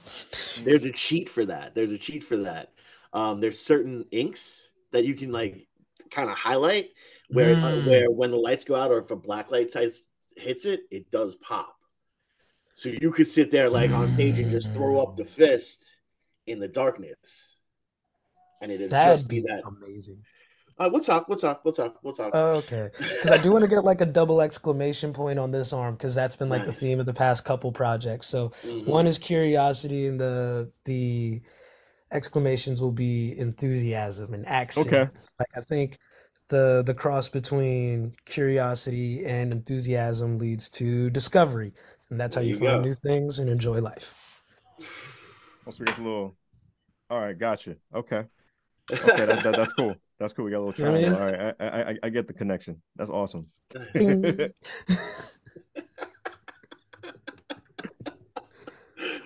[0.63, 1.73] there's a cheat for that.
[1.75, 2.71] There's a cheat for that.
[3.13, 5.67] Um, there's certain inks that you can like
[6.11, 6.89] kind of highlight
[7.29, 7.87] where uh, Mm.
[7.87, 11.09] where when the lights go out or if a black light size hits it, it
[11.11, 11.75] does pop.
[12.73, 15.85] So you could sit there like on stage and just throw up the fist
[16.47, 17.59] in the darkness,
[18.61, 19.63] and it'd That'd just be be that.
[19.65, 20.21] amazing.
[20.77, 21.29] Uh, we'll talk.
[21.29, 21.63] We'll talk.
[21.63, 22.03] We'll talk.
[22.03, 22.35] We'll talk.
[22.35, 25.95] Okay, because I do want to get like a double exclamation point on this arm
[25.95, 28.27] because that's been like the theme of the past couple projects.
[28.27, 28.85] So Mhm.
[28.85, 31.41] one is curiosity, and the the
[32.11, 34.85] exclamations will be enthusiasm and action.
[34.85, 35.09] Okay.
[35.39, 35.97] Like I think
[36.49, 41.73] the the cross between curiosity and enthusiasm leads to discovery,
[42.09, 42.81] and that's how you you find go.
[42.81, 44.13] new things and enjoy life.
[45.65, 46.35] Once we get a little.
[47.09, 47.77] All right, gotcha.
[47.93, 48.25] Okay.
[48.91, 49.95] Okay, that, that, that's cool.
[50.19, 50.45] That's cool.
[50.45, 52.33] We got a little You know what All right, I, I I I get the
[52.33, 52.81] connection.
[52.95, 53.47] That's awesome.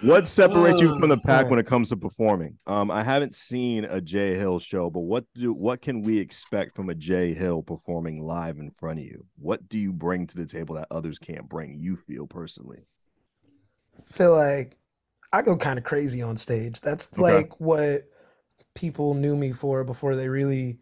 [0.02, 1.50] What separates you from the pack Oh.
[1.50, 2.58] when it comes to performing?
[2.66, 6.76] Um, I haven't seen a Jay Hill show, but what do what can we expect
[6.76, 9.26] from a Jay Hill performing live in front of you?
[9.38, 11.78] What do you bring to the table that others can't bring?
[11.80, 12.86] You feel personally.
[14.06, 14.78] feel like
[15.34, 16.82] I go kind of crazy on stage.
[16.82, 17.22] That's Okay.
[17.22, 18.04] like what
[18.80, 20.80] people knew me for before they really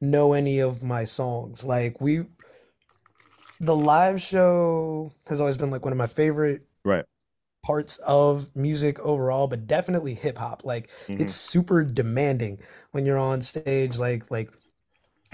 [0.00, 1.64] know any of my songs.
[1.64, 2.26] Like we
[3.60, 7.04] the live show has always been like one of my favorite Right.
[7.64, 10.64] parts of music overall, but definitely hip hop.
[10.64, 11.18] Like Mhm.
[11.18, 12.60] it's super demanding
[12.92, 14.50] when you're on stage like like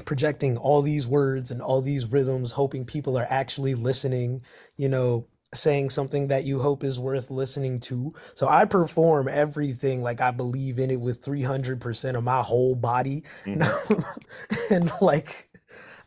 [0.06, 4.42] projecting all these words and all these rhythms hoping people are actually listening,
[4.76, 8.14] you know, saying something that you hope is worth listening to.
[8.34, 13.24] So I perform everything like I believe in it with 300% of my whole body.
[14.70, 15.50] and like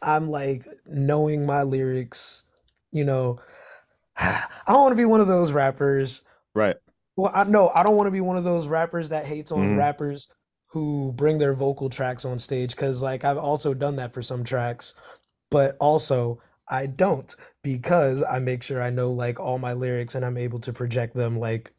[0.01, 2.43] I'm like knowing my lyrics,
[2.91, 3.39] you know,
[4.17, 6.23] I don't want to be one of those rappers
[6.53, 6.75] Right.
[7.17, 9.59] well, I no, I don't want to be one of those rappers that hates on
[9.59, 9.77] Mhm.
[9.77, 10.27] rappers
[10.67, 14.43] who bring their vocal tracks on stage because like I've also done that for some
[14.43, 14.93] tracks,
[15.49, 20.25] but also I don't because I make sure I know like all my lyrics and
[20.25, 21.73] I'm able to project them like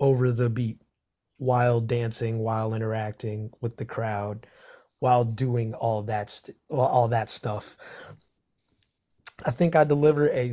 [0.00, 0.78] over the beat
[1.36, 4.46] while dancing, while interacting with the crowd,
[4.98, 7.76] while doing all that st- all that stuff.
[9.44, 10.52] I think I deliver a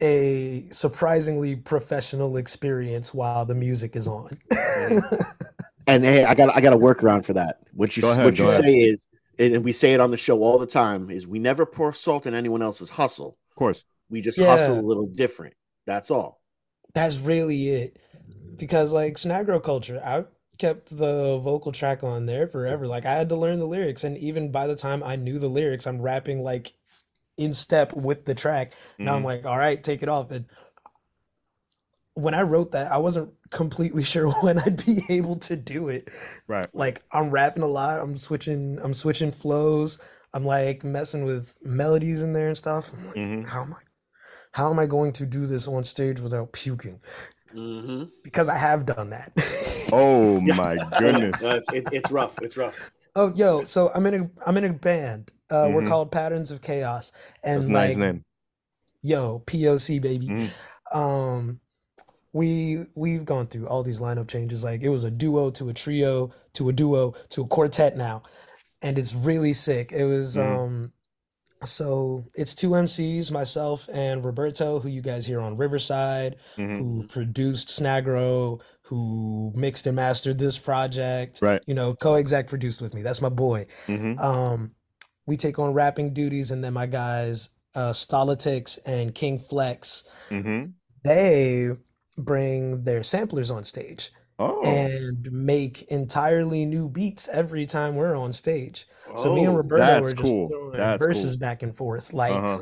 [0.00, 4.30] a surprisingly professional experience while the music is on.
[5.86, 7.60] and hey, I got I got a workaround for that.
[7.72, 8.62] What you ahead, what you ahead.
[8.62, 8.98] say is,
[9.38, 12.26] and we say it on the show all the time, is we never pour salt
[12.26, 13.38] in anyone else's hustle.
[13.50, 13.84] Of course.
[14.10, 14.46] We just Yeah.
[14.46, 15.54] hustle a little different.
[15.86, 16.40] That's all.
[16.94, 17.98] That's really it.
[18.58, 20.24] Because like Snagro culture, I
[20.58, 22.86] kept the vocal track on there forever.
[22.86, 25.48] Like I had to learn the lyrics, and even by the time I knew the
[25.48, 26.72] lyrics, I'm rapping like
[27.36, 28.74] in step with the track.
[29.02, 29.24] Now I'm Mhm.
[29.24, 30.30] like, all right, take it off.
[30.30, 30.46] And
[32.14, 36.10] when I wrote that, I wasn't completely sure when I'd be able to do it.
[36.46, 36.66] Right.
[36.74, 38.00] Like I'm rapping a lot.
[38.00, 38.78] I'm switching.
[38.82, 39.98] I'm switching flows.
[40.34, 42.90] I'm like messing with melodies in there and stuff.
[42.92, 43.46] I'm like, Mhm.
[43.46, 43.78] how am I?
[44.52, 47.00] How am I going to do this on stage without puking?
[47.54, 48.04] Mm-hmm.
[48.22, 49.32] Because I have done that.
[49.90, 51.36] Oh my goodness.
[51.40, 52.34] it's, it's it's rough.
[52.42, 52.90] It's rough.
[53.16, 55.32] Oh, yo, so I'm in a I'm in a band.
[55.50, 55.88] Uh, we're Mhm.
[55.88, 57.10] called Patterns of Chaos,
[57.42, 58.24] and That's a nice like, name.
[59.00, 60.28] yo, POC baby.
[60.28, 60.50] Mhm.
[60.94, 61.60] Um,
[62.32, 64.64] we we've gone through all these lineup changes.
[64.64, 68.22] Like it was a duo to a trio to a duo to a quartet now,
[68.82, 69.92] and it's really sick.
[69.92, 70.56] It was Mhm.
[70.56, 70.92] um,
[71.64, 76.78] so it's two MCs, myself and Roberto, who you guys hear on Riverside, Mhm.
[76.78, 81.40] who produced Snagro, who mixed and mastered this project.
[81.42, 81.60] Right.
[81.66, 83.02] You know, co-exec produced with me.
[83.02, 83.66] That's my boy.
[83.88, 84.20] Mhm.
[84.20, 84.70] Um,
[85.26, 90.74] we take on rapping duties, and then my guys, uh, Stolitix and King Flex, Mhm.
[91.02, 91.72] they
[92.18, 94.60] bring their samplers on stage Oh.
[94.62, 98.86] and make entirely new beats every time we're on stage.
[99.16, 100.48] So me and Oh, Roberto that's are just cool.
[100.48, 101.40] throwing That's verses cool.
[101.40, 102.58] back and forth, like Uh-huh.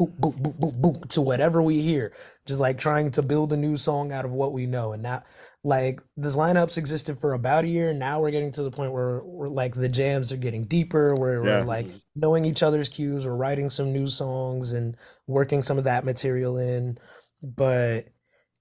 [0.00, 2.12] boop, boop, boop, boop, boop, to whatever we hear.
[2.46, 4.92] Just like trying to build a new song out of what we know.
[4.92, 5.22] And now,
[5.64, 7.92] like, this lineups existed for about a year.
[7.92, 11.44] Now we're getting to the point where we're like the jams are getting deeper, where
[11.44, 11.58] Yeah.
[11.58, 15.84] we're like knowing each other's cues, we're writing some new songs and working some of
[15.84, 16.96] that material in.
[17.42, 18.06] But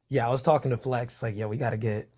[0.10, 2.10] yeah, I was talking to Flex, it's like, yeah, we got to get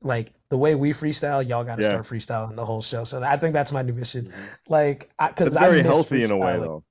[0.00, 1.88] like the way we freestyle, y'all got to Yeah.
[1.88, 3.02] start freestyling the whole show.
[3.04, 4.26] So I think that's my new mission.
[4.26, 4.32] Mhm.
[4.68, 6.84] like, because It's I very miss healthy in a way, though.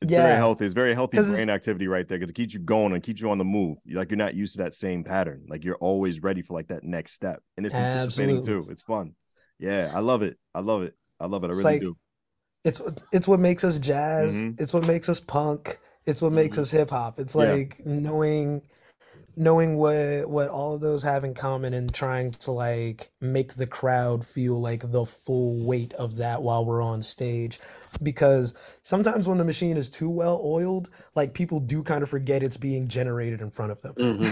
[0.00, 0.64] It's very healthy.
[0.66, 3.30] It's very healthy brain activity right there because it keeps you going and keeps you
[3.30, 3.78] on the move.
[3.84, 5.46] You're like you're not used to that same pattern.
[5.48, 8.66] Like you're always ready for like that next step, and it's anticipating too.
[8.70, 9.14] It's fun.
[9.58, 10.36] Yeah, I love it.
[10.54, 10.94] I love it.
[11.18, 11.46] I love it.
[11.46, 11.96] I It's really like- do.
[12.64, 14.34] it's it's what makes us jazz.
[14.34, 14.60] Mhm.
[14.60, 15.80] It's what makes us punk.
[16.06, 16.62] It's what makes Mhm.
[16.62, 17.18] us hip hop.
[17.18, 17.52] It's Yeah.
[17.52, 18.60] like knowing
[19.36, 23.66] knowing what what all of those have in common and trying to like make the
[23.66, 27.60] crowd feel like the full weight of that while we're on stage.
[28.02, 32.42] Because sometimes when the machine is too well oiled, like people do kind of forget
[32.42, 33.94] it's being generated in front of them.
[33.94, 34.30] Mhm.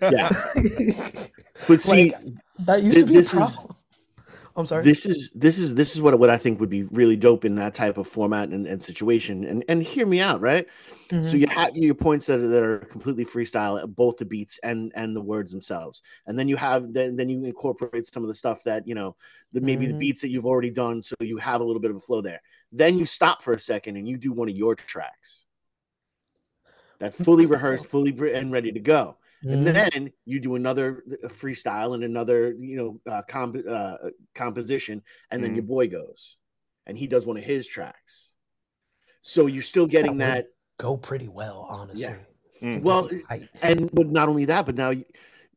[0.00, 0.10] Yeah.
[0.10, 1.26] Yeah.
[1.68, 2.12] But see,
[2.60, 3.76] that used to be a this is- problem.
[4.56, 4.84] I'm sorry.
[4.84, 7.56] this is this is this is what what I think would be really dope in
[7.56, 9.44] that type of format and, and situation.
[9.44, 10.66] And and hear me out, right?
[11.22, 11.40] So Mhm.
[11.40, 15.16] you have your points that are, that are completely freestyle, both the beats and and
[15.16, 18.62] the words themselves, and then you have then then you incorporate some of the stuff
[18.64, 19.16] that you know
[19.52, 19.98] the maybe the Mhm.
[19.98, 22.40] beats that you've already done, so you have a little bit of a flow there.
[22.72, 25.40] Then you stop for a second and you do one of your tracks.
[26.98, 29.16] That's fully rehearsed, fully and ready to go.
[29.44, 29.74] And Mhm.
[29.74, 33.98] then you do another uh, freestyle and another you know uh, comp- uh,
[34.34, 36.36] composition, and then your boy goes,
[36.86, 38.32] and he does one of his tracks.
[39.22, 40.46] So you're still getting would- that
[40.78, 42.02] go pretty well, honestly.
[42.04, 42.16] Yeah.
[42.62, 42.82] Mm.
[42.82, 43.48] Well, that'd be tight.
[43.62, 45.04] and but not only that, but now you-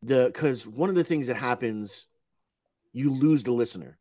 [0.01, 2.07] the because one of the things that happens,
[2.91, 3.97] you lose the listener.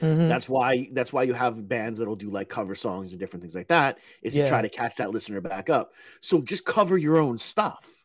[0.00, 0.28] Mhm.
[0.28, 3.54] That's why that's why you have bands that'll do like cover songs and different things
[3.54, 5.92] like that, is to try to catch that listener back up.
[6.20, 8.01] So just cover your own stuff.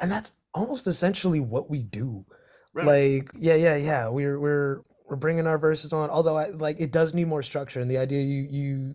[0.00, 2.24] And that's almost essentially what we do.
[2.72, 2.86] Right.
[2.86, 4.08] Like, yeah, yeah, yeah.
[4.08, 6.10] We're we're we're bringing our verses on.
[6.10, 7.80] Although, I like it does need more structure.
[7.80, 8.94] And the idea you you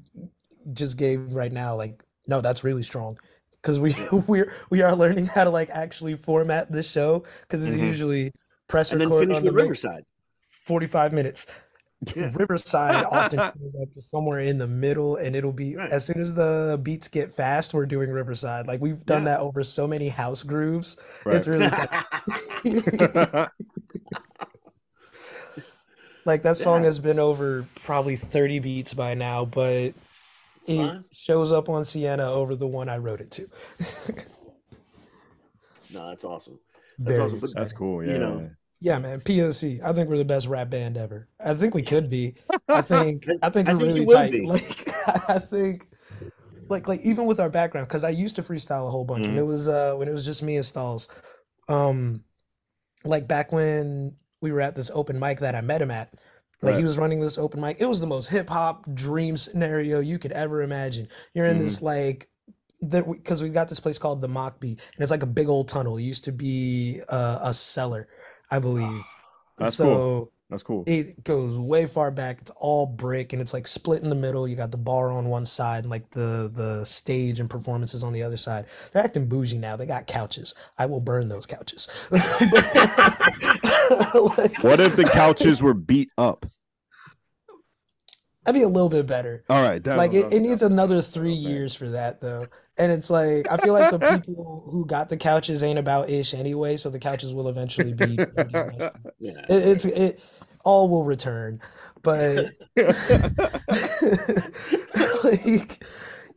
[0.74, 3.18] just gave right now, like, no, that's really strong.
[3.62, 3.96] Because we
[4.28, 7.24] we're we are learning how to like actually format this show.
[7.42, 7.86] Because it's Mhm.
[7.88, 8.32] usually
[8.68, 10.04] press and then record finish on the Riverside.
[10.66, 11.48] forty five minutes.
[12.16, 12.32] Yeah.
[12.36, 15.92] Riverside often shows up somewhere in the middle, and it'll be Right.
[15.92, 18.68] as soon as the beats get fast, we're doing Riverside.
[18.68, 19.36] Like we've done Yeah.
[19.36, 20.96] that over so many house grooves.
[21.26, 21.36] Right.
[21.36, 23.50] It's really tough.
[26.26, 26.88] Like that song Yeah.
[26.88, 29.96] has been over probably 30 beats by now, but It's
[30.68, 31.04] it fine.
[31.12, 33.50] shows up on Sienna over the one I wrote it to.
[35.92, 36.60] No, that's awesome.
[37.00, 37.78] That's Very awesome, but That's exciting.
[37.78, 38.04] cool.
[38.06, 38.18] You Yeah.
[38.20, 38.50] know,
[38.82, 39.20] Yeah, man.
[39.22, 39.82] POC.
[39.84, 41.28] I think we're the best rap band ever.
[41.44, 42.36] I think we could be.
[42.70, 44.32] I think I think I we're think really tight.
[44.32, 44.46] be.
[44.48, 44.90] Like
[45.30, 45.86] I think
[46.70, 49.36] like like even with our background because I used to freestyle a whole bunch when
[49.36, 49.40] Mhm.
[49.40, 51.08] it was uh when it was just me and Stalls.
[51.68, 52.24] Um
[53.04, 56.14] like back when we were at this open mic that I met him at.
[56.62, 57.78] Like he was running this open mic.
[57.80, 61.08] It was the most hip hop dream scenario you could ever imagine.
[61.34, 61.64] You're in Mm-hmm.
[61.64, 62.30] this like
[62.82, 65.70] that because we got this place called the Mockbee, and it's like a big old
[65.70, 65.98] tunnel.
[65.98, 68.08] It used to be uh, a cellar,
[68.52, 69.02] I believe.
[69.58, 70.32] That's so cool.
[70.50, 70.84] That's cool.
[70.88, 72.42] it goes way far back.
[72.42, 74.48] It's all brick and it's like split in the middle.
[74.48, 78.14] You got the bar on one side and like the the stage and performances on
[78.14, 78.66] the other side.
[78.92, 79.76] They're acting bougie now.
[79.76, 80.56] They got couches.
[80.78, 81.88] I will burn those couches.
[82.10, 82.24] Like,
[84.64, 86.46] What if the couches were beat up?
[88.46, 89.44] that'd be a little bit better.
[89.50, 89.84] All right.
[89.84, 92.48] that- Like it, it needs another three years for that though.
[92.80, 96.34] And it's like I feel like the people who got the couches ain't about ish
[96.34, 98.16] anyway, so the couches will eventually be.
[98.16, 98.24] be
[99.20, 100.22] it, it's it
[100.64, 101.62] all will return,
[102.02, 102.52] but
[105.24, 105.84] like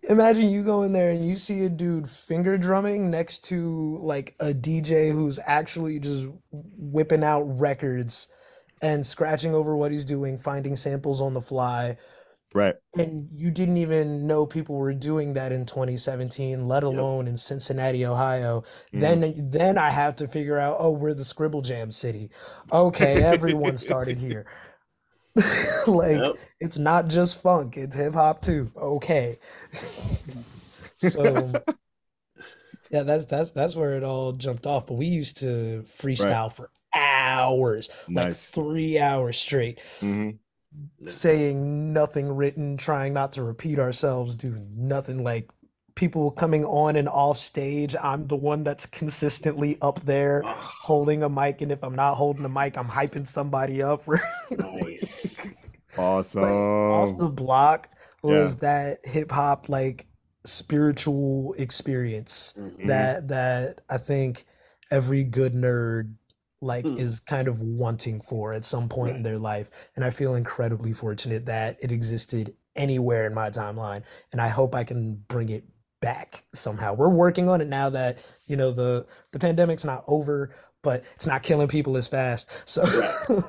[0.09, 4.35] imagine you go in there and you see a dude finger drumming next to like
[4.41, 8.29] a DJ who's actually just whipping out records
[8.83, 11.97] and scratching over what he's doing, finding samples on the fly.
[12.55, 12.75] Right.
[12.97, 18.05] And you didn't even know people were doing that in 2017, let alone in Cincinnati,
[18.05, 18.65] Ohio.
[18.93, 19.01] Mm.
[19.01, 22.31] Then then I have to figure out, oh, we're the Scribble Jam city.
[22.73, 24.47] Okay, everyone started here.
[25.87, 26.37] like Yep.
[26.61, 28.71] it's not just funk, it's hip hop too.
[28.77, 29.39] Okay.
[30.99, 31.53] so
[32.91, 34.87] yeah, that's that's that's where it all jumped off.
[34.87, 39.81] But we used to freestyle for hours, like three hours straight
[41.07, 45.51] saying nothing written, trying not to repeat ourselves, doing nothing like
[45.95, 47.95] people coming on and off stage.
[48.03, 52.45] I'm the one that's consistently up there holding a mic, and if I'm not holding
[52.45, 54.03] a mic, I'm hyping somebody up.
[54.51, 55.45] nice.
[55.99, 56.43] Awesome.
[56.43, 57.89] Like, off the block
[58.25, 58.31] Yeah.
[58.31, 60.07] was that hip hop like
[60.45, 62.87] spiritual experience Mhm.
[62.89, 64.45] that that I think
[64.91, 66.15] every good nerd
[66.63, 66.97] like Hmm.
[66.97, 70.93] is kind of wanting for at some point in their life and I feel incredibly
[70.93, 74.03] fortunate that it existed anywhere in my timeline
[74.33, 75.65] and I hope I can bring it
[76.01, 76.95] back somehow.
[76.95, 81.27] We're working on it now that you know the the pandemic's not over but it's
[81.27, 82.51] not killing people as fast.
[82.69, 82.85] So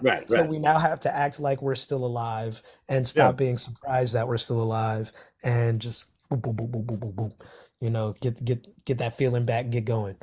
[0.01, 0.49] Right, so right.
[0.49, 4.37] we now have to act like we're still alive and stop being surprised that we're
[4.37, 5.11] still alive
[5.43, 7.33] and just boom, boom, boom, boom, boom, boom, boom.
[7.79, 10.15] You know, get get get that feeling back, get going.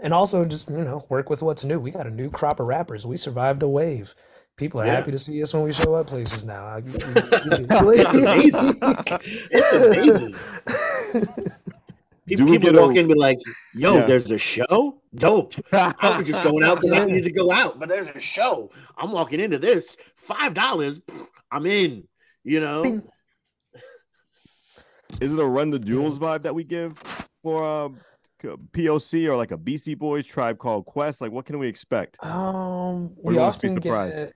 [0.00, 1.78] And also just, you know, work with what's new.
[1.80, 3.06] We got a new crop of rappers.
[3.06, 4.14] We survived a wave.
[4.56, 4.94] People are Yeah.
[4.96, 6.64] happy to see us when we show up places now.
[6.64, 8.78] I- It's amazing.
[9.50, 10.34] It's amazing.
[12.26, 13.38] Do People, we people get a- walk in and be like,
[13.74, 14.04] yo, Yeah.
[14.06, 15.00] there's a show?
[15.14, 15.54] Dope.
[15.72, 17.04] I was just going out because I Yeah.
[17.06, 18.70] needed to go out, but there's a show.
[18.98, 19.96] I'm walking into this.
[20.16, 21.00] Five dollars.
[21.50, 22.06] I'm in.
[22.44, 22.82] You know?
[22.82, 23.02] Bing.
[25.22, 26.98] Is it a run the jewels vibe that we give
[27.42, 27.88] for uh,
[28.42, 31.20] POC or like a Beastie Boys tribe called Quest?
[31.20, 32.22] Like, what can we expect?
[32.24, 34.16] Um, Or we you want us to be often surprised?
[34.16, 34.32] get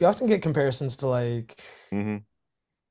[0.00, 2.18] we often get comparisons to like hmm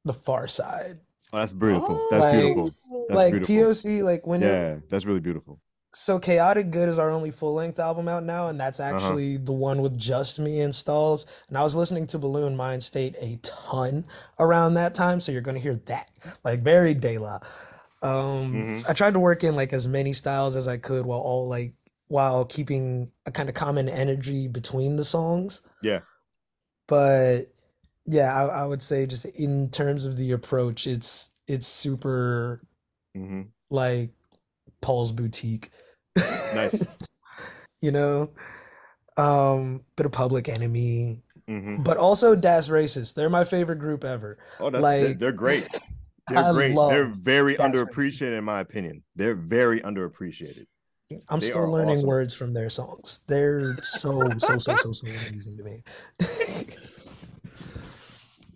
[0.05, 0.99] the Pharcyde.
[1.33, 2.01] Oh, that's beautiful.
[2.09, 2.71] That's Like- beautiful.
[3.09, 3.55] That's like beautiful.
[3.55, 5.59] POC, like when it, Yeah, that's really beautiful.
[5.93, 8.95] So Chaotic Good is our only full length album out now, and that's Uh-huh.
[8.95, 11.25] actually the one with just me installs.
[11.47, 14.05] And I was listening to Buhloone Mindstate a ton
[14.39, 16.11] around that time, so you're gonna hear that
[16.43, 17.39] like very De La.
[18.01, 18.89] Um, Mhm.
[18.89, 21.73] I tried to work in like as many styles as I could while all like
[22.07, 25.61] while keeping a kind of common energy between the songs.
[25.81, 25.99] Yeah.
[26.87, 27.53] But
[28.05, 32.61] yeah, I, I would say just in terms of the approach, it's it's super
[33.15, 34.11] hmm like
[34.81, 35.69] Paul's Boutique.
[36.55, 36.85] Nice.
[37.81, 38.31] You know,
[39.15, 43.13] um, bit of Public Enemy, hmm but also Das Racist.
[43.13, 44.37] They're my favorite group ever.
[44.59, 45.65] Oh, that's, they're, Like, they're great.
[46.35, 46.75] I They're great.
[46.75, 49.03] love They're very underappreciated, in my opinion.
[49.15, 50.65] They're very underappreciated.
[51.29, 52.07] I'm They still learning awesome.
[52.09, 53.21] words from their songs.
[53.27, 55.83] They're so so so so so amazing to me.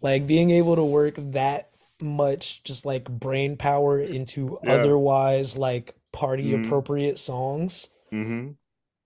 [0.01, 1.69] like being able to work that
[2.01, 4.73] much just like brain power into Yeah.
[4.73, 6.65] otherwise like party Mhm.
[6.65, 7.89] appropriate songs.
[8.11, 8.51] hmm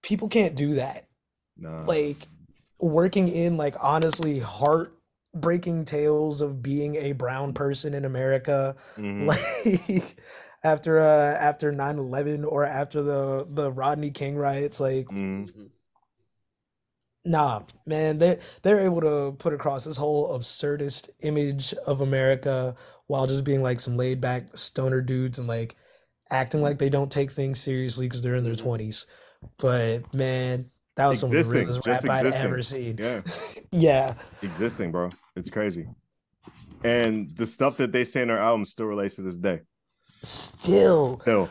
[0.01, 1.07] People can't do that.
[1.57, 1.83] Nah.
[1.85, 2.27] like
[2.79, 4.39] working in like honestly
[5.37, 9.27] heartbreaking tales of being a brown person in America Mhm.
[9.27, 10.17] like
[10.63, 15.69] after uh after 9/11 or after the the Rodney King riots like Mhm.
[17.25, 22.75] nah man they they're able to put across this whole absurdist image of America
[23.07, 25.75] while just being like some laid back stoner dudes and like
[26.31, 29.05] acting like they don't take things seriously because they're in their 20s
[29.57, 32.45] but man that was the Existing, realest just rap I'd existing.
[32.47, 33.21] ever seen Yeah,
[33.71, 35.11] yeah existing, bro.
[35.35, 35.87] It's crazy.
[36.83, 39.61] And the stuff that they say in their album still relates to this day.
[40.23, 41.49] Still, Still,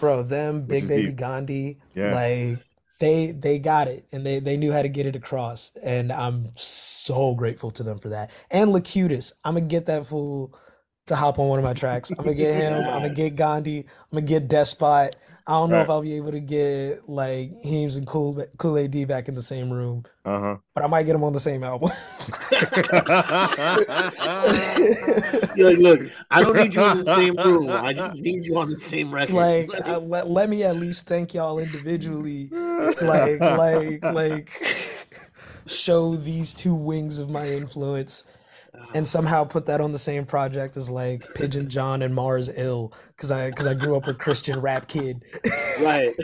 [0.00, 1.16] bro, them Which Big Baby deep.
[1.16, 2.14] Gandhi, Yeah.
[2.14, 2.58] like
[3.00, 6.50] they they got it and they they knew how to get it across, and I'm
[6.56, 8.30] so grateful to them for that.
[8.50, 10.56] And Lakutis, I'm gonna get that fool
[11.06, 12.10] to hop on one of my tracks.
[12.10, 12.74] I'm gonna get him.
[12.84, 13.80] I'm gonna get Gandhi.
[13.80, 13.86] I'm
[14.18, 15.16] gonna get Despot.
[15.48, 19.08] I don't know if I'll be able to get like Heems and Cool Kool AD
[19.08, 21.90] back in the same room, uh but I might get them on the same album.
[25.56, 27.70] You're like, look, I don't need you in the same room.
[27.70, 29.34] I just need you on the same record.
[29.34, 32.50] like Let me- uh, let, let me at least thank y'all individually
[33.00, 34.50] like like like
[35.66, 38.24] show these two wings of my influence
[38.94, 42.92] and somehow put that on the same project as like Pigeon John and Mars Ill
[43.16, 45.22] because I because I grew up a Christian rap kid
[45.80, 46.14] right.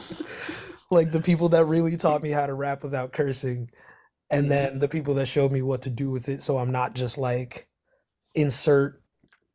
[0.90, 3.70] like the people that really taught me how to rap without cursing
[4.30, 4.50] and mm-hmm.
[4.50, 7.18] then the people that showed me what to do with it so I'm not just
[7.18, 7.68] like
[8.34, 9.02] insert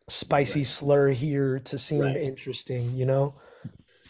[0.08, 0.68] spicy Right.
[0.68, 2.18] slur here to seem Right.
[2.18, 3.36] interesting you know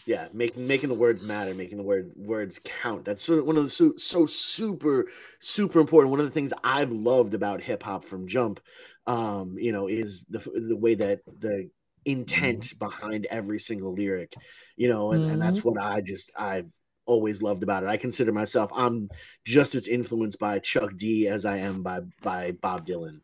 [0.08, 3.04] yeah, making making the words matter, making the word words count.
[3.04, 5.06] That's sort of one of the so, so super
[5.38, 6.10] super important.
[6.10, 8.58] One of the things I've loved about hip hop from Jump,
[9.06, 10.38] um, you know, is the
[10.68, 11.68] the way that the
[12.06, 14.34] intent behind every single lyric,
[14.76, 16.70] you know, and, and that's what I just I've
[17.04, 17.90] always loved about it.
[17.90, 19.10] I consider myself I'm
[19.44, 23.20] just as influenced by Chuck D as I am by by Bob Dylan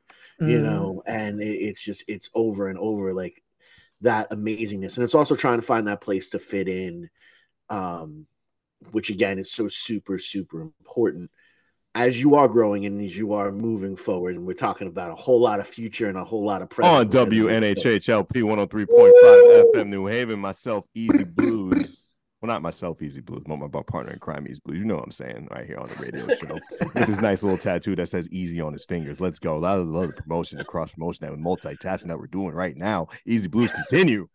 [0.47, 0.63] you Mhm.
[0.63, 3.43] know and it, it's just it's over and over like
[4.05, 4.97] that amazingness.
[4.97, 7.11] And it's also trying to find that place to fit in
[7.71, 8.27] um
[8.93, 11.31] which again is so super super important.
[11.97, 15.15] As you are growing and as you are moving forward and we're talking about a
[15.15, 17.29] whole lot of future and a whole lot of present On within
[17.75, 22.14] this, so- WNHHLP 103.5 FM New Haven, myself, EZ BlueZ.
[22.45, 24.77] Well, not myself, EZ BlueZ, but my partner in crime, EZ BlueZ.
[24.77, 26.59] You know what I'm saying right here on the radio show.
[26.93, 29.19] With this nice little tattoo that says easy on his fingers.
[29.19, 29.57] Let's go.
[29.57, 33.09] A lot lot of promotion, the cross promotion, that multitasking that we're doing right now.
[33.27, 34.29] EZ BlueZ continue.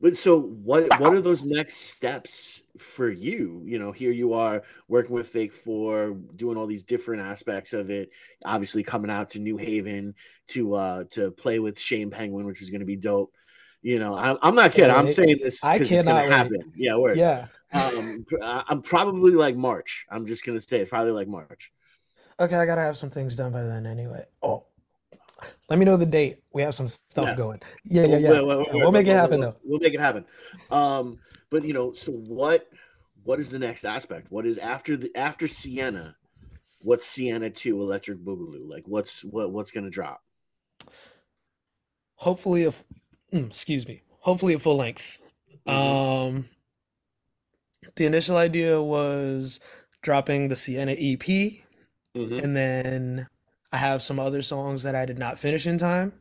[0.00, 3.62] But so what what are those next steps for you?
[3.66, 7.90] You know, here you are working with Fake Four, doing all these different aspects of
[7.90, 8.08] it.
[8.46, 10.14] Obviously coming out to New Haven
[10.48, 13.34] to uh to play with Shane Penguin, which is gonna be dope.
[13.82, 14.90] You know, I'm, I'm not kidding.
[14.94, 16.72] I'm saying this I 'cause it's gonna cannot happen.
[16.76, 17.16] Yeah, word.
[17.16, 20.06] yeah Um, I- I'm probably like March.
[20.10, 21.72] I'm just gonna say it's probably like March.
[22.38, 24.24] Okay, I gotta have some things done by then anyway.
[24.42, 24.66] Oh,
[25.68, 26.38] let me know the date.
[26.52, 27.34] We have some stuff Yeah.
[27.36, 27.60] going.
[27.84, 28.30] Yeah, yeah, yeah.
[28.30, 29.56] We'll, we'll- Yeah, we'll- We'll make it happen though.
[29.64, 30.24] We'll make it happen.
[30.70, 31.18] Um,
[31.50, 32.68] but you know, so what?
[33.24, 34.30] What is the next aspect?
[34.30, 36.16] What is after the after Sienna?
[36.78, 38.68] What's Sienna Two Electric Boogaloo?
[38.68, 40.22] Like, what's what what's gonna drop?
[42.14, 42.84] Hopefully, a f-
[43.32, 44.02] mm, excuse me.
[44.20, 45.18] Hopefully, a full length.
[45.66, 45.72] Mhm.
[45.72, 46.48] Um,
[47.96, 49.60] the initial idea was
[50.02, 51.62] dropping the Sienna EP,
[52.14, 52.42] Mhm.
[52.42, 53.28] and then
[53.72, 56.12] I have some other songs that I did not finish in time.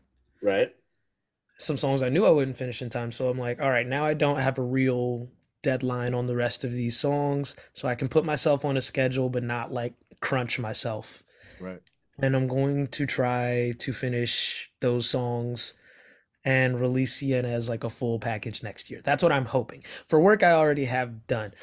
[0.41, 0.75] Right.
[1.57, 3.11] Some songs I knew I wouldn't finish in time.
[3.11, 5.29] So I'm like, all right, now I don't have a real
[5.61, 9.29] deadline on the rest of these songs, so I can put myself on a schedule,
[9.29, 11.23] but not like crunch myself.
[11.59, 11.81] Right.
[12.19, 15.73] and I'm going to try to finish those songs
[16.43, 19.01] and release Sienna as like a full package next year.
[19.03, 19.83] That's what I'm hoping.
[20.07, 21.53] For work I already have done.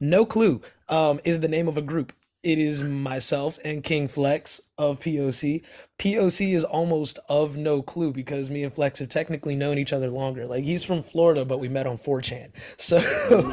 [0.00, 2.12] No Clue um, is the name of a group.
[2.42, 5.62] It is myself and King Flex of POC.
[6.00, 10.10] POC is almost of no clue because me and Flex have technically known each other
[10.10, 10.46] longer.
[10.46, 12.50] Like he's from Florida, but we met on 4chan.
[12.78, 12.98] So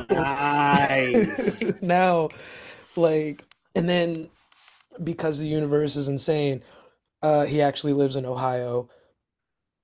[0.09, 1.81] Nice.
[1.87, 2.29] now,
[2.95, 3.45] like,
[3.75, 4.29] and then
[5.03, 6.63] because the universe is insane,
[7.21, 8.89] uh, he actually lives in Ohio,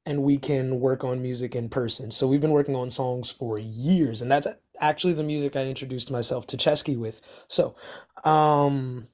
[0.05, 2.11] and we can work on music in person.
[2.11, 4.47] So we've been working on songs for years, and that's
[4.79, 7.21] actually the music I introduced myself to Ceschi with.
[7.47, 7.75] So,
[8.23, 9.07] um,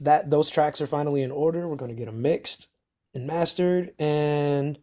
[0.00, 1.68] that those tracks are finally in order.
[1.68, 2.68] We're gonna get them mixed
[3.14, 4.78] and mastered, and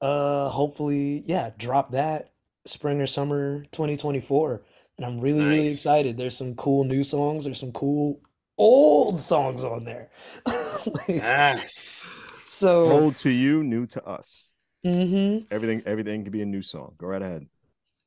[0.00, 2.32] uh, hopefully, yeah, drop that
[2.66, 4.62] spring or summer 2024.
[4.96, 6.16] And I'm really, really excited.
[6.16, 7.44] There's some cool new songs.
[7.44, 8.20] There's some cool
[8.58, 10.10] old songs on there.
[10.86, 12.23] Like, yes.
[12.54, 14.50] So, Old to you, new to us.
[14.84, 15.46] mhm.
[15.50, 16.94] Everything, everything can be a new song.
[16.98, 17.46] Go right ahead.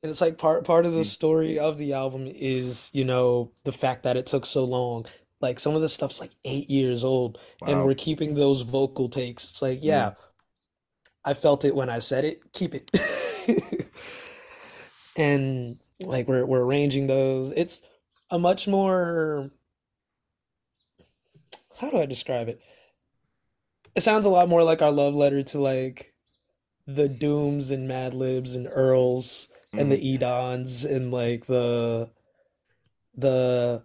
[0.02, 1.04] And it's like part part of the Mm.
[1.04, 5.06] story of the album is, you know, the fact that it took so long.
[5.40, 9.44] Like some of the stuff's like eight years old, and we're keeping those vocal takes.
[9.50, 10.14] It's like, yeah,
[11.24, 12.52] I felt it when I said it.
[12.52, 12.90] Keep it.
[15.16, 17.50] And like we're we're arranging those.
[17.52, 17.80] It's
[18.30, 19.50] a much more,
[21.76, 22.60] how do I describe it?
[23.98, 26.14] It sounds a lot more like our love letter to like
[26.86, 30.22] the Dooms and Madlibs and Earls and the mm-hmm.
[30.22, 32.08] Edans and like the
[33.16, 33.82] the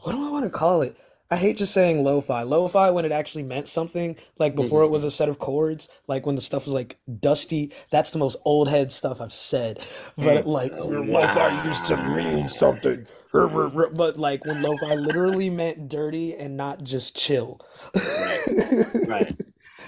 [0.00, 0.96] what do I want to call it?
[1.34, 2.42] I hate just saying lo-fi.
[2.44, 6.26] Lo-fi when it actually meant something, like before it was a set of chords, like
[6.26, 7.72] when the stuff was like dusty.
[7.90, 9.80] That's the most old head stuff I've said.
[10.16, 13.08] But like lo-fi used to mean something.
[13.32, 17.60] But like when lo-fi literally meant dirty and not just chill.
[17.96, 19.34] Right.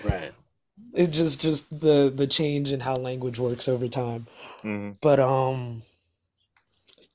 [0.02, 0.32] Right.
[0.94, 4.26] It just just the the change in how language works over time.
[4.62, 5.82] hmm But um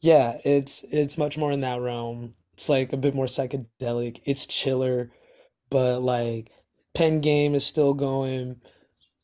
[0.01, 2.33] yeah, it's it's much more in that realm.
[2.53, 4.21] It's like a bit more psychedelic.
[4.25, 5.11] It's chiller,
[5.69, 6.51] but like
[6.93, 8.61] pen game is still going.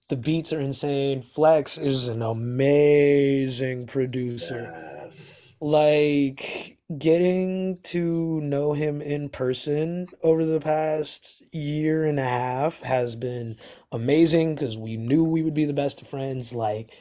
[0.09, 1.21] The beats are insane.
[1.21, 4.71] Flex is an amazing producer.
[5.03, 5.55] Yes.
[5.59, 13.17] Like getting to know him in person over the past year and a half has
[13.17, 13.57] been
[13.91, 16.53] amazing because we knew we would be the best of friends.
[16.53, 16.91] Like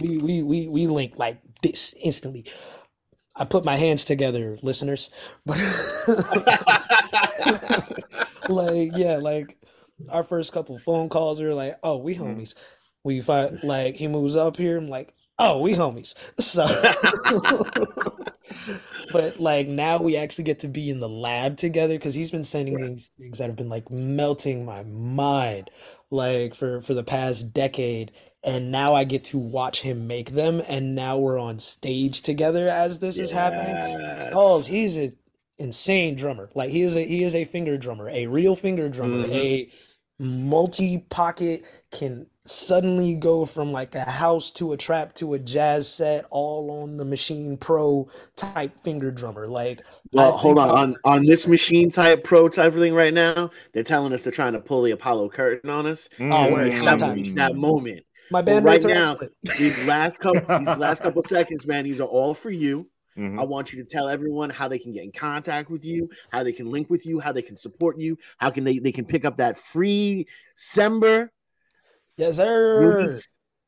[0.00, 2.44] we we we we linked like this instantly.
[3.36, 5.10] I put my hands together, listeners.
[5.44, 5.58] But
[8.48, 9.56] like yeah, like
[10.08, 12.16] our first couple phone calls are like, oh, we Mhm.
[12.16, 12.54] homies.
[13.04, 16.14] We find like he moves up here, I'm like, oh, we homies.
[16.40, 16.66] So
[19.10, 22.44] but like now we actually get to be in the lab together because he's been
[22.44, 25.70] sending these things that have been like melting my mind
[26.10, 28.12] like for for the past decade
[28.46, 32.68] and now I get to watch him make them and now we're on stage together
[32.68, 33.74] as this is happening.
[33.74, 34.28] Yes.
[34.28, 35.14] Stalls, he's an
[35.58, 36.48] insane drummer.
[36.54, 39.34] Like he is a he is a finger drummer, a real finger drummer, Mhm.
[39.34, 39.68] a
[40.18, 46.24] multi-pocket can suddenly go from like a house to a trap to a jazz set
[46.30, 49.48] all on the Machine Pro type finger drummer.
[49.48, 49.82] Like
[50.12, 50.70] Well, I hold on.
[50.70, 54.32] I- On on this machine type pro type thing right now, they're telling us they're
[54.32, 56.08] trying to pull the Apollo curtain on us.
[56.20, 58.04] Oh, It's that, it's that moment.
[58.30, 59.32] My But bandmates right are now, excellent.
[59.58, 62.88] these last couple these last couple seconds, man, these are all for you.
[63.16, 63.40] Mhm.
[63.40, 66.42] I want you to tell everyone how they can get in contact with you, how
[66.42, 69.06] they can link with you, how they can support you, how can they, they can
[69.06, 71.30] pick up that free Sember
[72.18, 73.08] Yes, sir.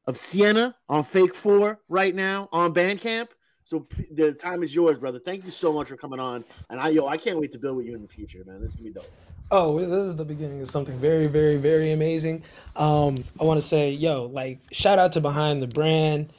[0.07, 3.29] of Sienna on Fake Four right now on Bandcamp.
[3.65, 5.19] So the time is yours, brother.
[5.19, 6.45] Thank you so much for coming on.
[6.71, 8.61] And I yo, I can't wait to build with you in the future, man.
[8.61, 9.11] This is gonna be dope.
[9.51, 12.43] Oh, this is the beginning of something very, very, very amazing.
[12.77, 16.31] Um, I want to say, yo, like, shout out to Behind the Brand,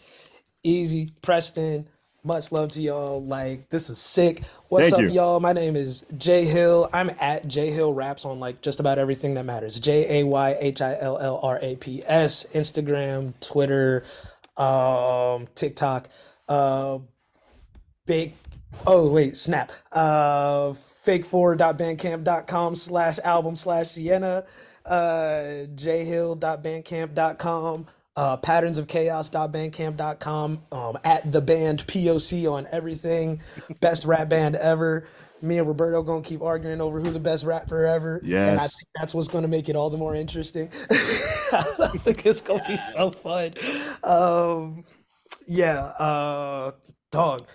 [0.62, 1.88] Easy, Preston.
[2.24, 3.24] Much love to y'all.
[3.24, 4.44] Like, this is sick.
[4.68, 5.16] What's Thank up, you.
[5.16, 5.40] y'all?
[5.40, 6.88] My name is Jay Hill.
[6.94, 9.80] I'm at Jay Hill Raps on like just about everything that matters.
[9.80, 14.04] J A Y H I L L R A P S, Instagram, Twitter,
[14.58, 16.10] um, TikTok.
[16.48, 17.00] Uh,
[18.06, 18.34] big
[18.88, 19.72] oh wait snap.
[19.92, 20.74] Uh
[21.06, 24.46] fake4.bandcamp.com slash album slash sienna.
[24.86, 33.42] Uh jhill.bandcamp.com uh patternsofchaos.bandcamp.com um at the band poc on everything.
[33.82, 35.08] Best rap band ever.
[35.42, 38.76] Me and roberto gonna keep arguing over who the best rapper ever and i Yes.
[38.78, 40.70] think that's what's gonna make it all the more interesting.
[40.92, 43.54] I think it's gonna be so fun.
[44.04, 44.84] Um
[45.48, 46.72] yeah uh
[47.12, 47.48] dog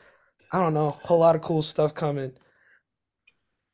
[0.54, 2.32] I don't know, a whole lot of cool stuff coming.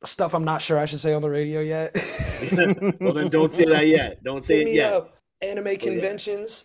[0.03, 1.95] Stuff I'm not sure I should say on the radio yet.
[2.99, 4.23] Well, then don't say that yet.
[4.23, 4.93] Don't say Hit it yet.
[4.93, 5.19] up.
[5.43, 6.63] Anime conventions.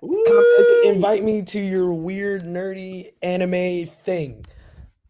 [0.00, 0.44] Come,
[0.86, 4.44] invite me to your weird, nerdy anime thing,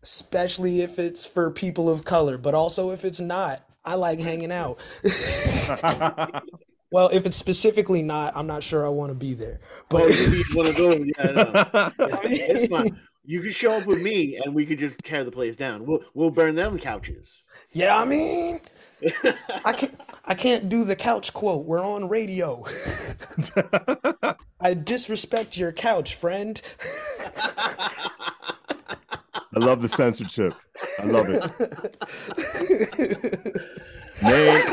[0.02, 3.66] especially if it's for people of color, but also if it's not.
[3.86, 4.80] I like hanging out.
[6.92, 9.60] well, if it's specifically not, I'm not sure I want to be there.
[9.62, 11.06] Oh, But you need one of those.
[11.06, 11.92] Yeah, I know.
[12.28, 13.00] Yeah, it's fine.
[13.24, 15.86] You could show up with me, and we could just tear the place down.
[15.86, 17.42] We'll we'll burn them couches.
[17.72, 18.60] yeah, I mean,
[19.64, 21.64] I can't I can't do the couch quote.
[21.64, 22.64] We're on radio.
[24.60, 26.60] I disrespect your couch, friend.
[29.54, 30.54] I love the censorship.
[31.00, 31.42] I love it.
[34.22, 34.64] Name,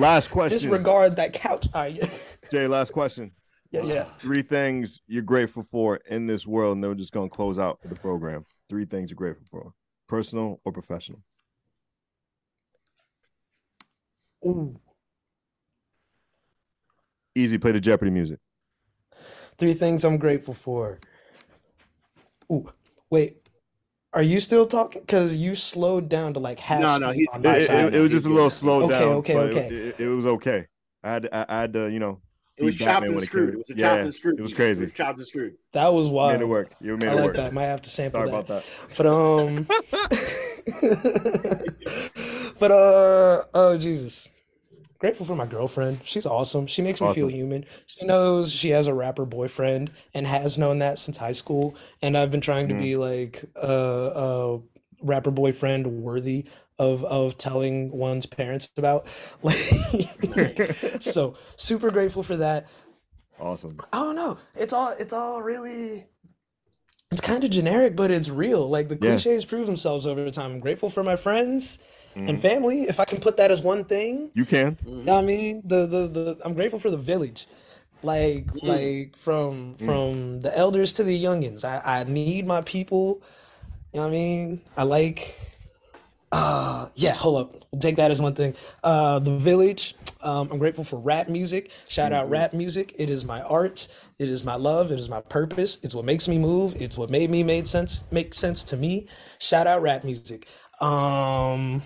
[0.00, 0.58] last question.
[0.58, 1.66] Disregard that couch.
[1.74, 2.06] All right, yeah,
[2.50, 3.32] Jay, last question.
[3.70, 4.04] Yeah, yeah.
[4.18, 7.78] Three things you're grateful for in this world, and then we're just gonna close out
[7.84, 8.44] the program.
[8.68, 9.72] Three things you're grateful for,
[10.08, 11.22] personal or professional.
[14.46, 14.78] Ooh.
[17.34, 18.38] Easy, play the Jeopardy music.
[19.58, 20.98] Three things I'm grateful for.
[22.50, 22.72] Ooh,
[23.10, 23.36] wait.
[24.12, 25.02] Are you still talking?
[25.02, 28.00] Because you slowed down to like half No, no, speed he's- on It, it- it
[28.00, 28.56] was just a little Easy.
[28.56, 29.08] slowed Okay, down.
[29.18, 29.74] okay, but it- okay.
[29.74, 30.66] It, it was okay.
[31.04, 32.20] I had, I, I had to, you know,
[32.60, 33.54] It was chopped and when it screwed.
[33.54, 34.38] It was a Yeah, chopped and screwed.
[34.38, 34.80] it was It crazy.
[34.82, 35.54] was chopped and screwed.
[35.72, 36.40] That was made wild.
[36.42, 36.72] it work.
[36.80, 37.36] You made I it like work.
[37.36, 37.52] that.
[37.52, 38.50] Might have to sample Sorry that.
[38.50, 38.64] about that.
[38.96, 39.66] But um,
[42.58, 44.28] but uh, oh Jesus,
[44.98, 46.00] grateful for my girlfriend.
[46.04, 46.66] She's awesome.
[46.66, 47.64] She makes me feel human.
[47.86, 51.76] She knows she has a rapper boyfriend and has known that since high school.
[52.02, 52.78] And I've been trying to Mhm.
[52.78, 54.58] be like uh, uh,
[55.02, 56.44] rapper boyfriend worthy
[56.80, 59.06] of of telling one's parents about.
[59.42, 60.60] Like,
[61.00, 62.66] so super grateful for that.
[63.38, 63.80] Awesome.
[63.92, 64.38] I don't know.
[64.54, 66.06] It's all it's all really
[67.10, 68.68] it's kind of generic, but it's real.
[68.68, 69.10] Like the Yeah.
[69.12, 70.52] cliches prove themselves over time.
[70.52, 71.78] I'm grateful for my friends
[72.14, 72.28] Mhm.
[72.28, 72.36] and mm-hmm.
[72.40, 72.82] family.
[72.82, 74.76] If I can put that as one thing, You can.
[74.76, 74.98] Mm-hmm.
[74.98, 77.46] you know I mean, the the the I'm grateful for the village.
[78.02, 78.66] Like mm-hmm.
[78.66, 79.84] like from mm.
[79.84, 81.64] from the elders to the youngins.
[81.64, 83.22] I I need my people.
[83.92, 84.60] You know what I mean?
[84.76, 85.34] I like
[86.32, 87.64] uh yeah, hold up.
[87.72, 88.54] We'll take that as one thing.
[88.84, 89.96] Uh the village.
[90.22, 91.70] Um I'm grateful for rap music.
[91.88, 92.94] Shout out rap music.
[92.98, 93.88] It is my art.
[94.18, 94.92] It is my love.
[94.92, 95.78] It is my purpose.
[95.82, 96.80] It's what makes me move.
[96.80, 99.08] It's what made me made sense make sense to me.
[99.38, 100.46] Shout out rap music.
[100.80, 101.82] Um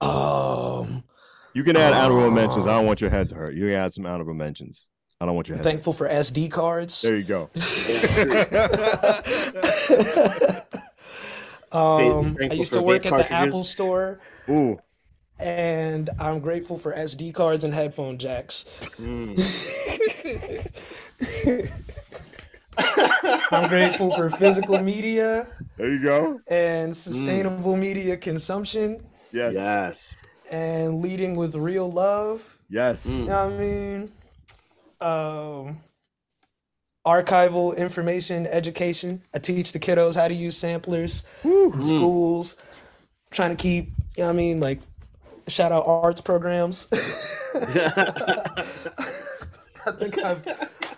[0.00, 1.04] um
[1.54, 2.66] You can add honorable mentions.
[2.66, 3.54] I don't want your head to hurt.
[3.54, 4.88] You can add some honorable mentions.
[5.20, 5.62] I don't want your head.
[5.62, 5.72] to hurt.
[5.72, 7.00] thankful for SD cards.
[7.00, 7.48] There you go.
[11.72, 13.32] um, I used to work vape at the.
[13.34, 14.78] Apple store, Ooh.
[15.38, 18.64] and I'm grateful for SD cards and headphone jacks.
[18.98, 19.38] Mm.
[22.78, 25.46] I'm grateful for physical media
[25.76, 26.40] There you go.
[26.48, 29.54] and sustainable media consumption Yes.
[29.54, 30.16] Yes.
[30.50, 32.58] and leading with real love.
[32.70, 33.06] Yes.
[33.06, 34.12] You know what I mean?
[35.00, 35.80] Um,
[37.04, 39.22] archival information education.
[39.34, 42.56] I teach the kiddos how to use samplers in schools.
[43.30, 43.86] trying to keep,
[44.16, 44.80] you know what I mean, like
[45.48, 46.88] shout out arts programs.
[49.84, 50.46] I think I've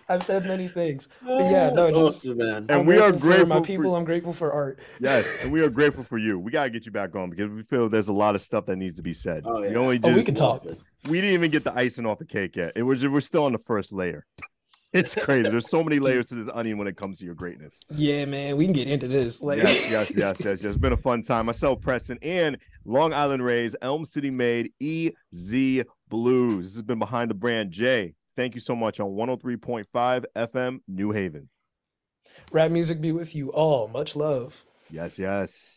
[0.07, 1.09] I've said many things.
[1.23, 2.57] But yeah, no, That's just awesome, man.
[2.57, 3.97] And I'm we are grateful for grateful my for- people.
[3.97, 4.79] I'm grateful for art.
[5.01, 6.39] Yes, and we are grateful for you.
[6.39, 8.77] We gotta get you back on because we feel there's a lot of stuff that
[8.77, 9.45] needs to be said.
[9.47, 9.77] Oh, We yeah.
[9.79, 10.67] only Oh, we can talk.
[11.09, 12.73] we didn't even get the icing off the cake yet.
[12.77, 14.27] It was we're still on the first layer.
[14.95, 15.49] It's crazy.
[15.51, 17.81] There's so many layers to this onion when it comes to your greatness.
[17.91, 19.43] Yeah, man, we can get into this.
[19.43, 20.65] Like, Yes, yes, yes, yes, yes.
[20.65, 21.47] It's been a fun time.
[21.47, 26.63] Myself, Preston, and Long Island Rays, Elm City made EZ BlueZ.
[26.63, 28.15] This has been behind the brand Jay.
[28.37, 31.49] Thank you so much on 103.5 FM New Haven.
[32.53, 33.89] rap music be with you all.
[33.89, 34.65] Much love.
[34.91, 35.74] Yes, yes.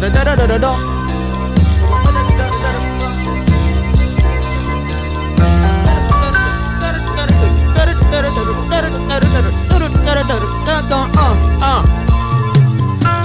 [0.00, 0.99] da da da da da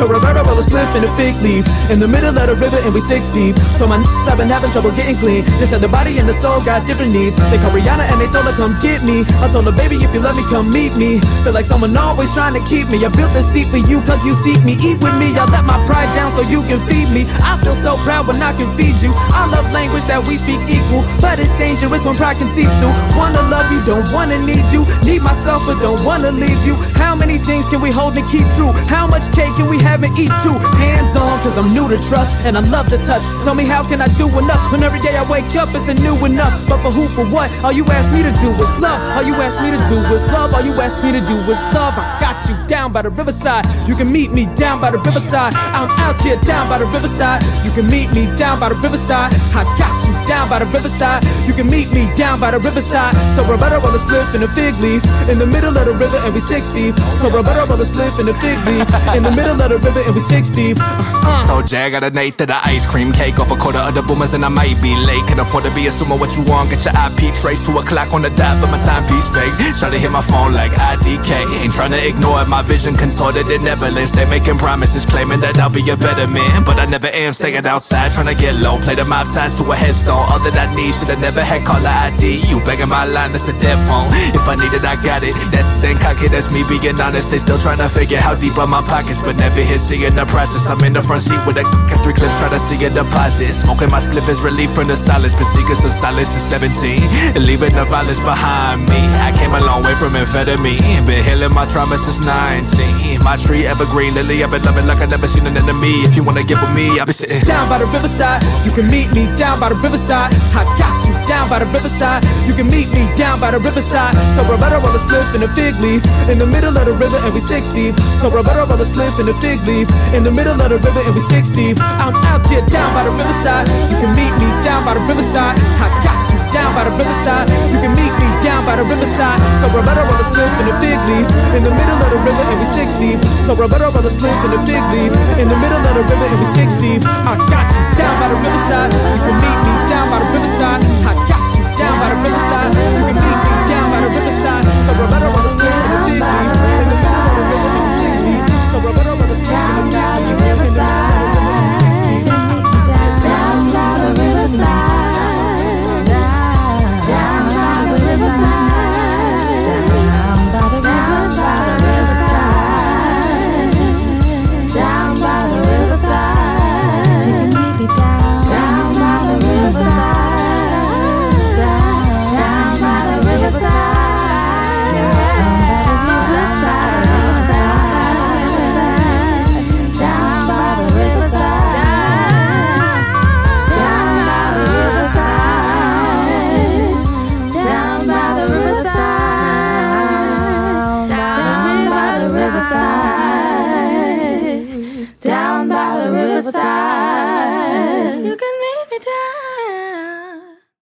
[0.05, 2.77] To Roberto roll a spliff in a fig leaf In the middle of the river
[2.77, 3.57] and we six deep.
[3.81, 3.97] Told my
[4.29, 5.41] i've been having trouble getting clean.
[5.57, 7.33] Just said the body and the soul got different needs.
[7.49, 9.25] They called Rihanna and they told her come get me.
[9.41, 11.21] I told her baby if you love me come meet me.
[11.41, 13.01] Feel like someone always trying to keep me.
[13.01, 14.77] I built this seat for you cause you seek me.
[14.77, 17.25] Eat with me, I let my pride down so you can feed me.
[17.41, 19.09] I feel so proud when I can feed you.
[19.33, 22.93] I love language that we speak equal But it's dangerous when pride can seep through.
[23.17, 24.85] Wanna love you, don't wanna need you.
[25.01, 26.75] Need myself but don't wanna leave you.
[26.93, 28.69] How many things can we hold and keep true?
[28.85, 30.57] How much cake can we have and eat too?
[30.77, 33.23] Hands on cause I'm new to trust and I love to touch.
[33.43, 35.93] Tell me how can I do enough When every day I wake up it's a
[35.93, 36.67] new enough?
[36.67, 37.51] But for who, for what?
[37.63, 38.99] All you ask me to do is love.
[39.15, 40.53] All you ask me to do is love.
[40.53, 41.93] All you ask me to do is love.
[41.97, 43.65] I got you down by the riverside.
[43.87, 45.53] You can meet me down by the riverside.
[45.55, 47.43] I'm out here down by the riverside.
[47.63, 49.33] You can meet me down by the riverside.
[49.53, 51.23] I got you down by the riverside.
[51.47, 53.15] You can meet me down by the riverside.
[53.35, 56.17] So Roberta roll a spliff in a fig leaf In the middle of the river
[56.17, 59.31] and we six deep So Roberta roll a spliff in a fig leaf In the
[59.31, 62.45] middle of the river and we six deep uh, Jay I got a night to
[62.45, 65.25] the ice cream cake off a quarter of the boomers and I might be late.
[65.27, 66.69] Can afford to be assuming what you want.
[66.69, 69.53] Get your IP traced to a clock on the dot, but my timepiece fake.
[69.79, 71.61] Try to hit my phone like IDK.
[71.61, 72.47] Ain't trying to ignore it.
[72.47, 74.09] My vision contorted in Neverland.
[74.09, 76.63] Stay making promises, claiming that I'll be a better man.
[76.63, 77.33] But I never am.
[77.33, 78.79] Staying outside, trying to get low.
[78.79, 80.25] Play the mob ties to a headstone.
[80.29, 82.45] All that I need, should've never had caller ID.
[82.45, 84.09] You begging my line, that's a dead phone.
[84.35, 85.33] If I need it, I got it.
[85.51, 87.31] That thing cocky, that's me being honest.
[87.31, 90.25] They still trying to figure how deep are my pockets, but never here seeing the
[90.25, 90.69] process.
[90.69, 93.53] I'm in the front seat with a and three clips, try to see a deposit.
[93.53, 95.33] Smoking my spliff is relief from the silence.
[95.33, 97.01] Been seeking some solace since 17.
[97.35, 99.01] And leaving the violence behind me.
[99.21, 101.05] I came a long way from amphetamine.
[101.05, 103.23] Been healing my trauma since 19.
[103.23, 106.03] My tree evergreen lily, I've been loving like I never seen an enemy.
[106.07, 108.43] If you wanna get with me, I'll be sitting down by the riverside.
[108.65, 110.33] You can meet me down by the riverside.
[110.53, 112.23] I got you down by the riverside.
[112.47, 114.13] You can meet me down by the riverside.
[114.37, 117.17] So Roberta roll a spliff in a fig leaf in the middle of the river
[117.17, 117.95] and we six deep.
[118.21, 121.01] So Roberta roll a spliff in a fig leaf in the middle of the river
[121.05, 121.77] and we six deep.
[121.81, 123.67] I'm out here down by the riverside.
[123.89, 125.57] You can meet me down by the riverside.
[125.81, 127.49] I got you down by the riverside.
[127.73, 129.39] You can meet me down by the riverside.
[129.61, 132.43] So Roberta roll a spliff in a fig leaf in the middle of the river
[132.53, 133.19] and we six deep.
[133.45, 135.11] So Roberta roll a spliff in a fig leaf
[135.41, 137.01] in the middle of the river and we six deep.
[137.03, 138.91] I got you down by the riverside.
[138.91, 140.81] You can meet me down by the riverside.
[141.07, 142.71] I got you down by the riverside.
[142.75, 144.65] You can meet me down by the riverside.
[144.85, 146.64] So remember on the spirit of the big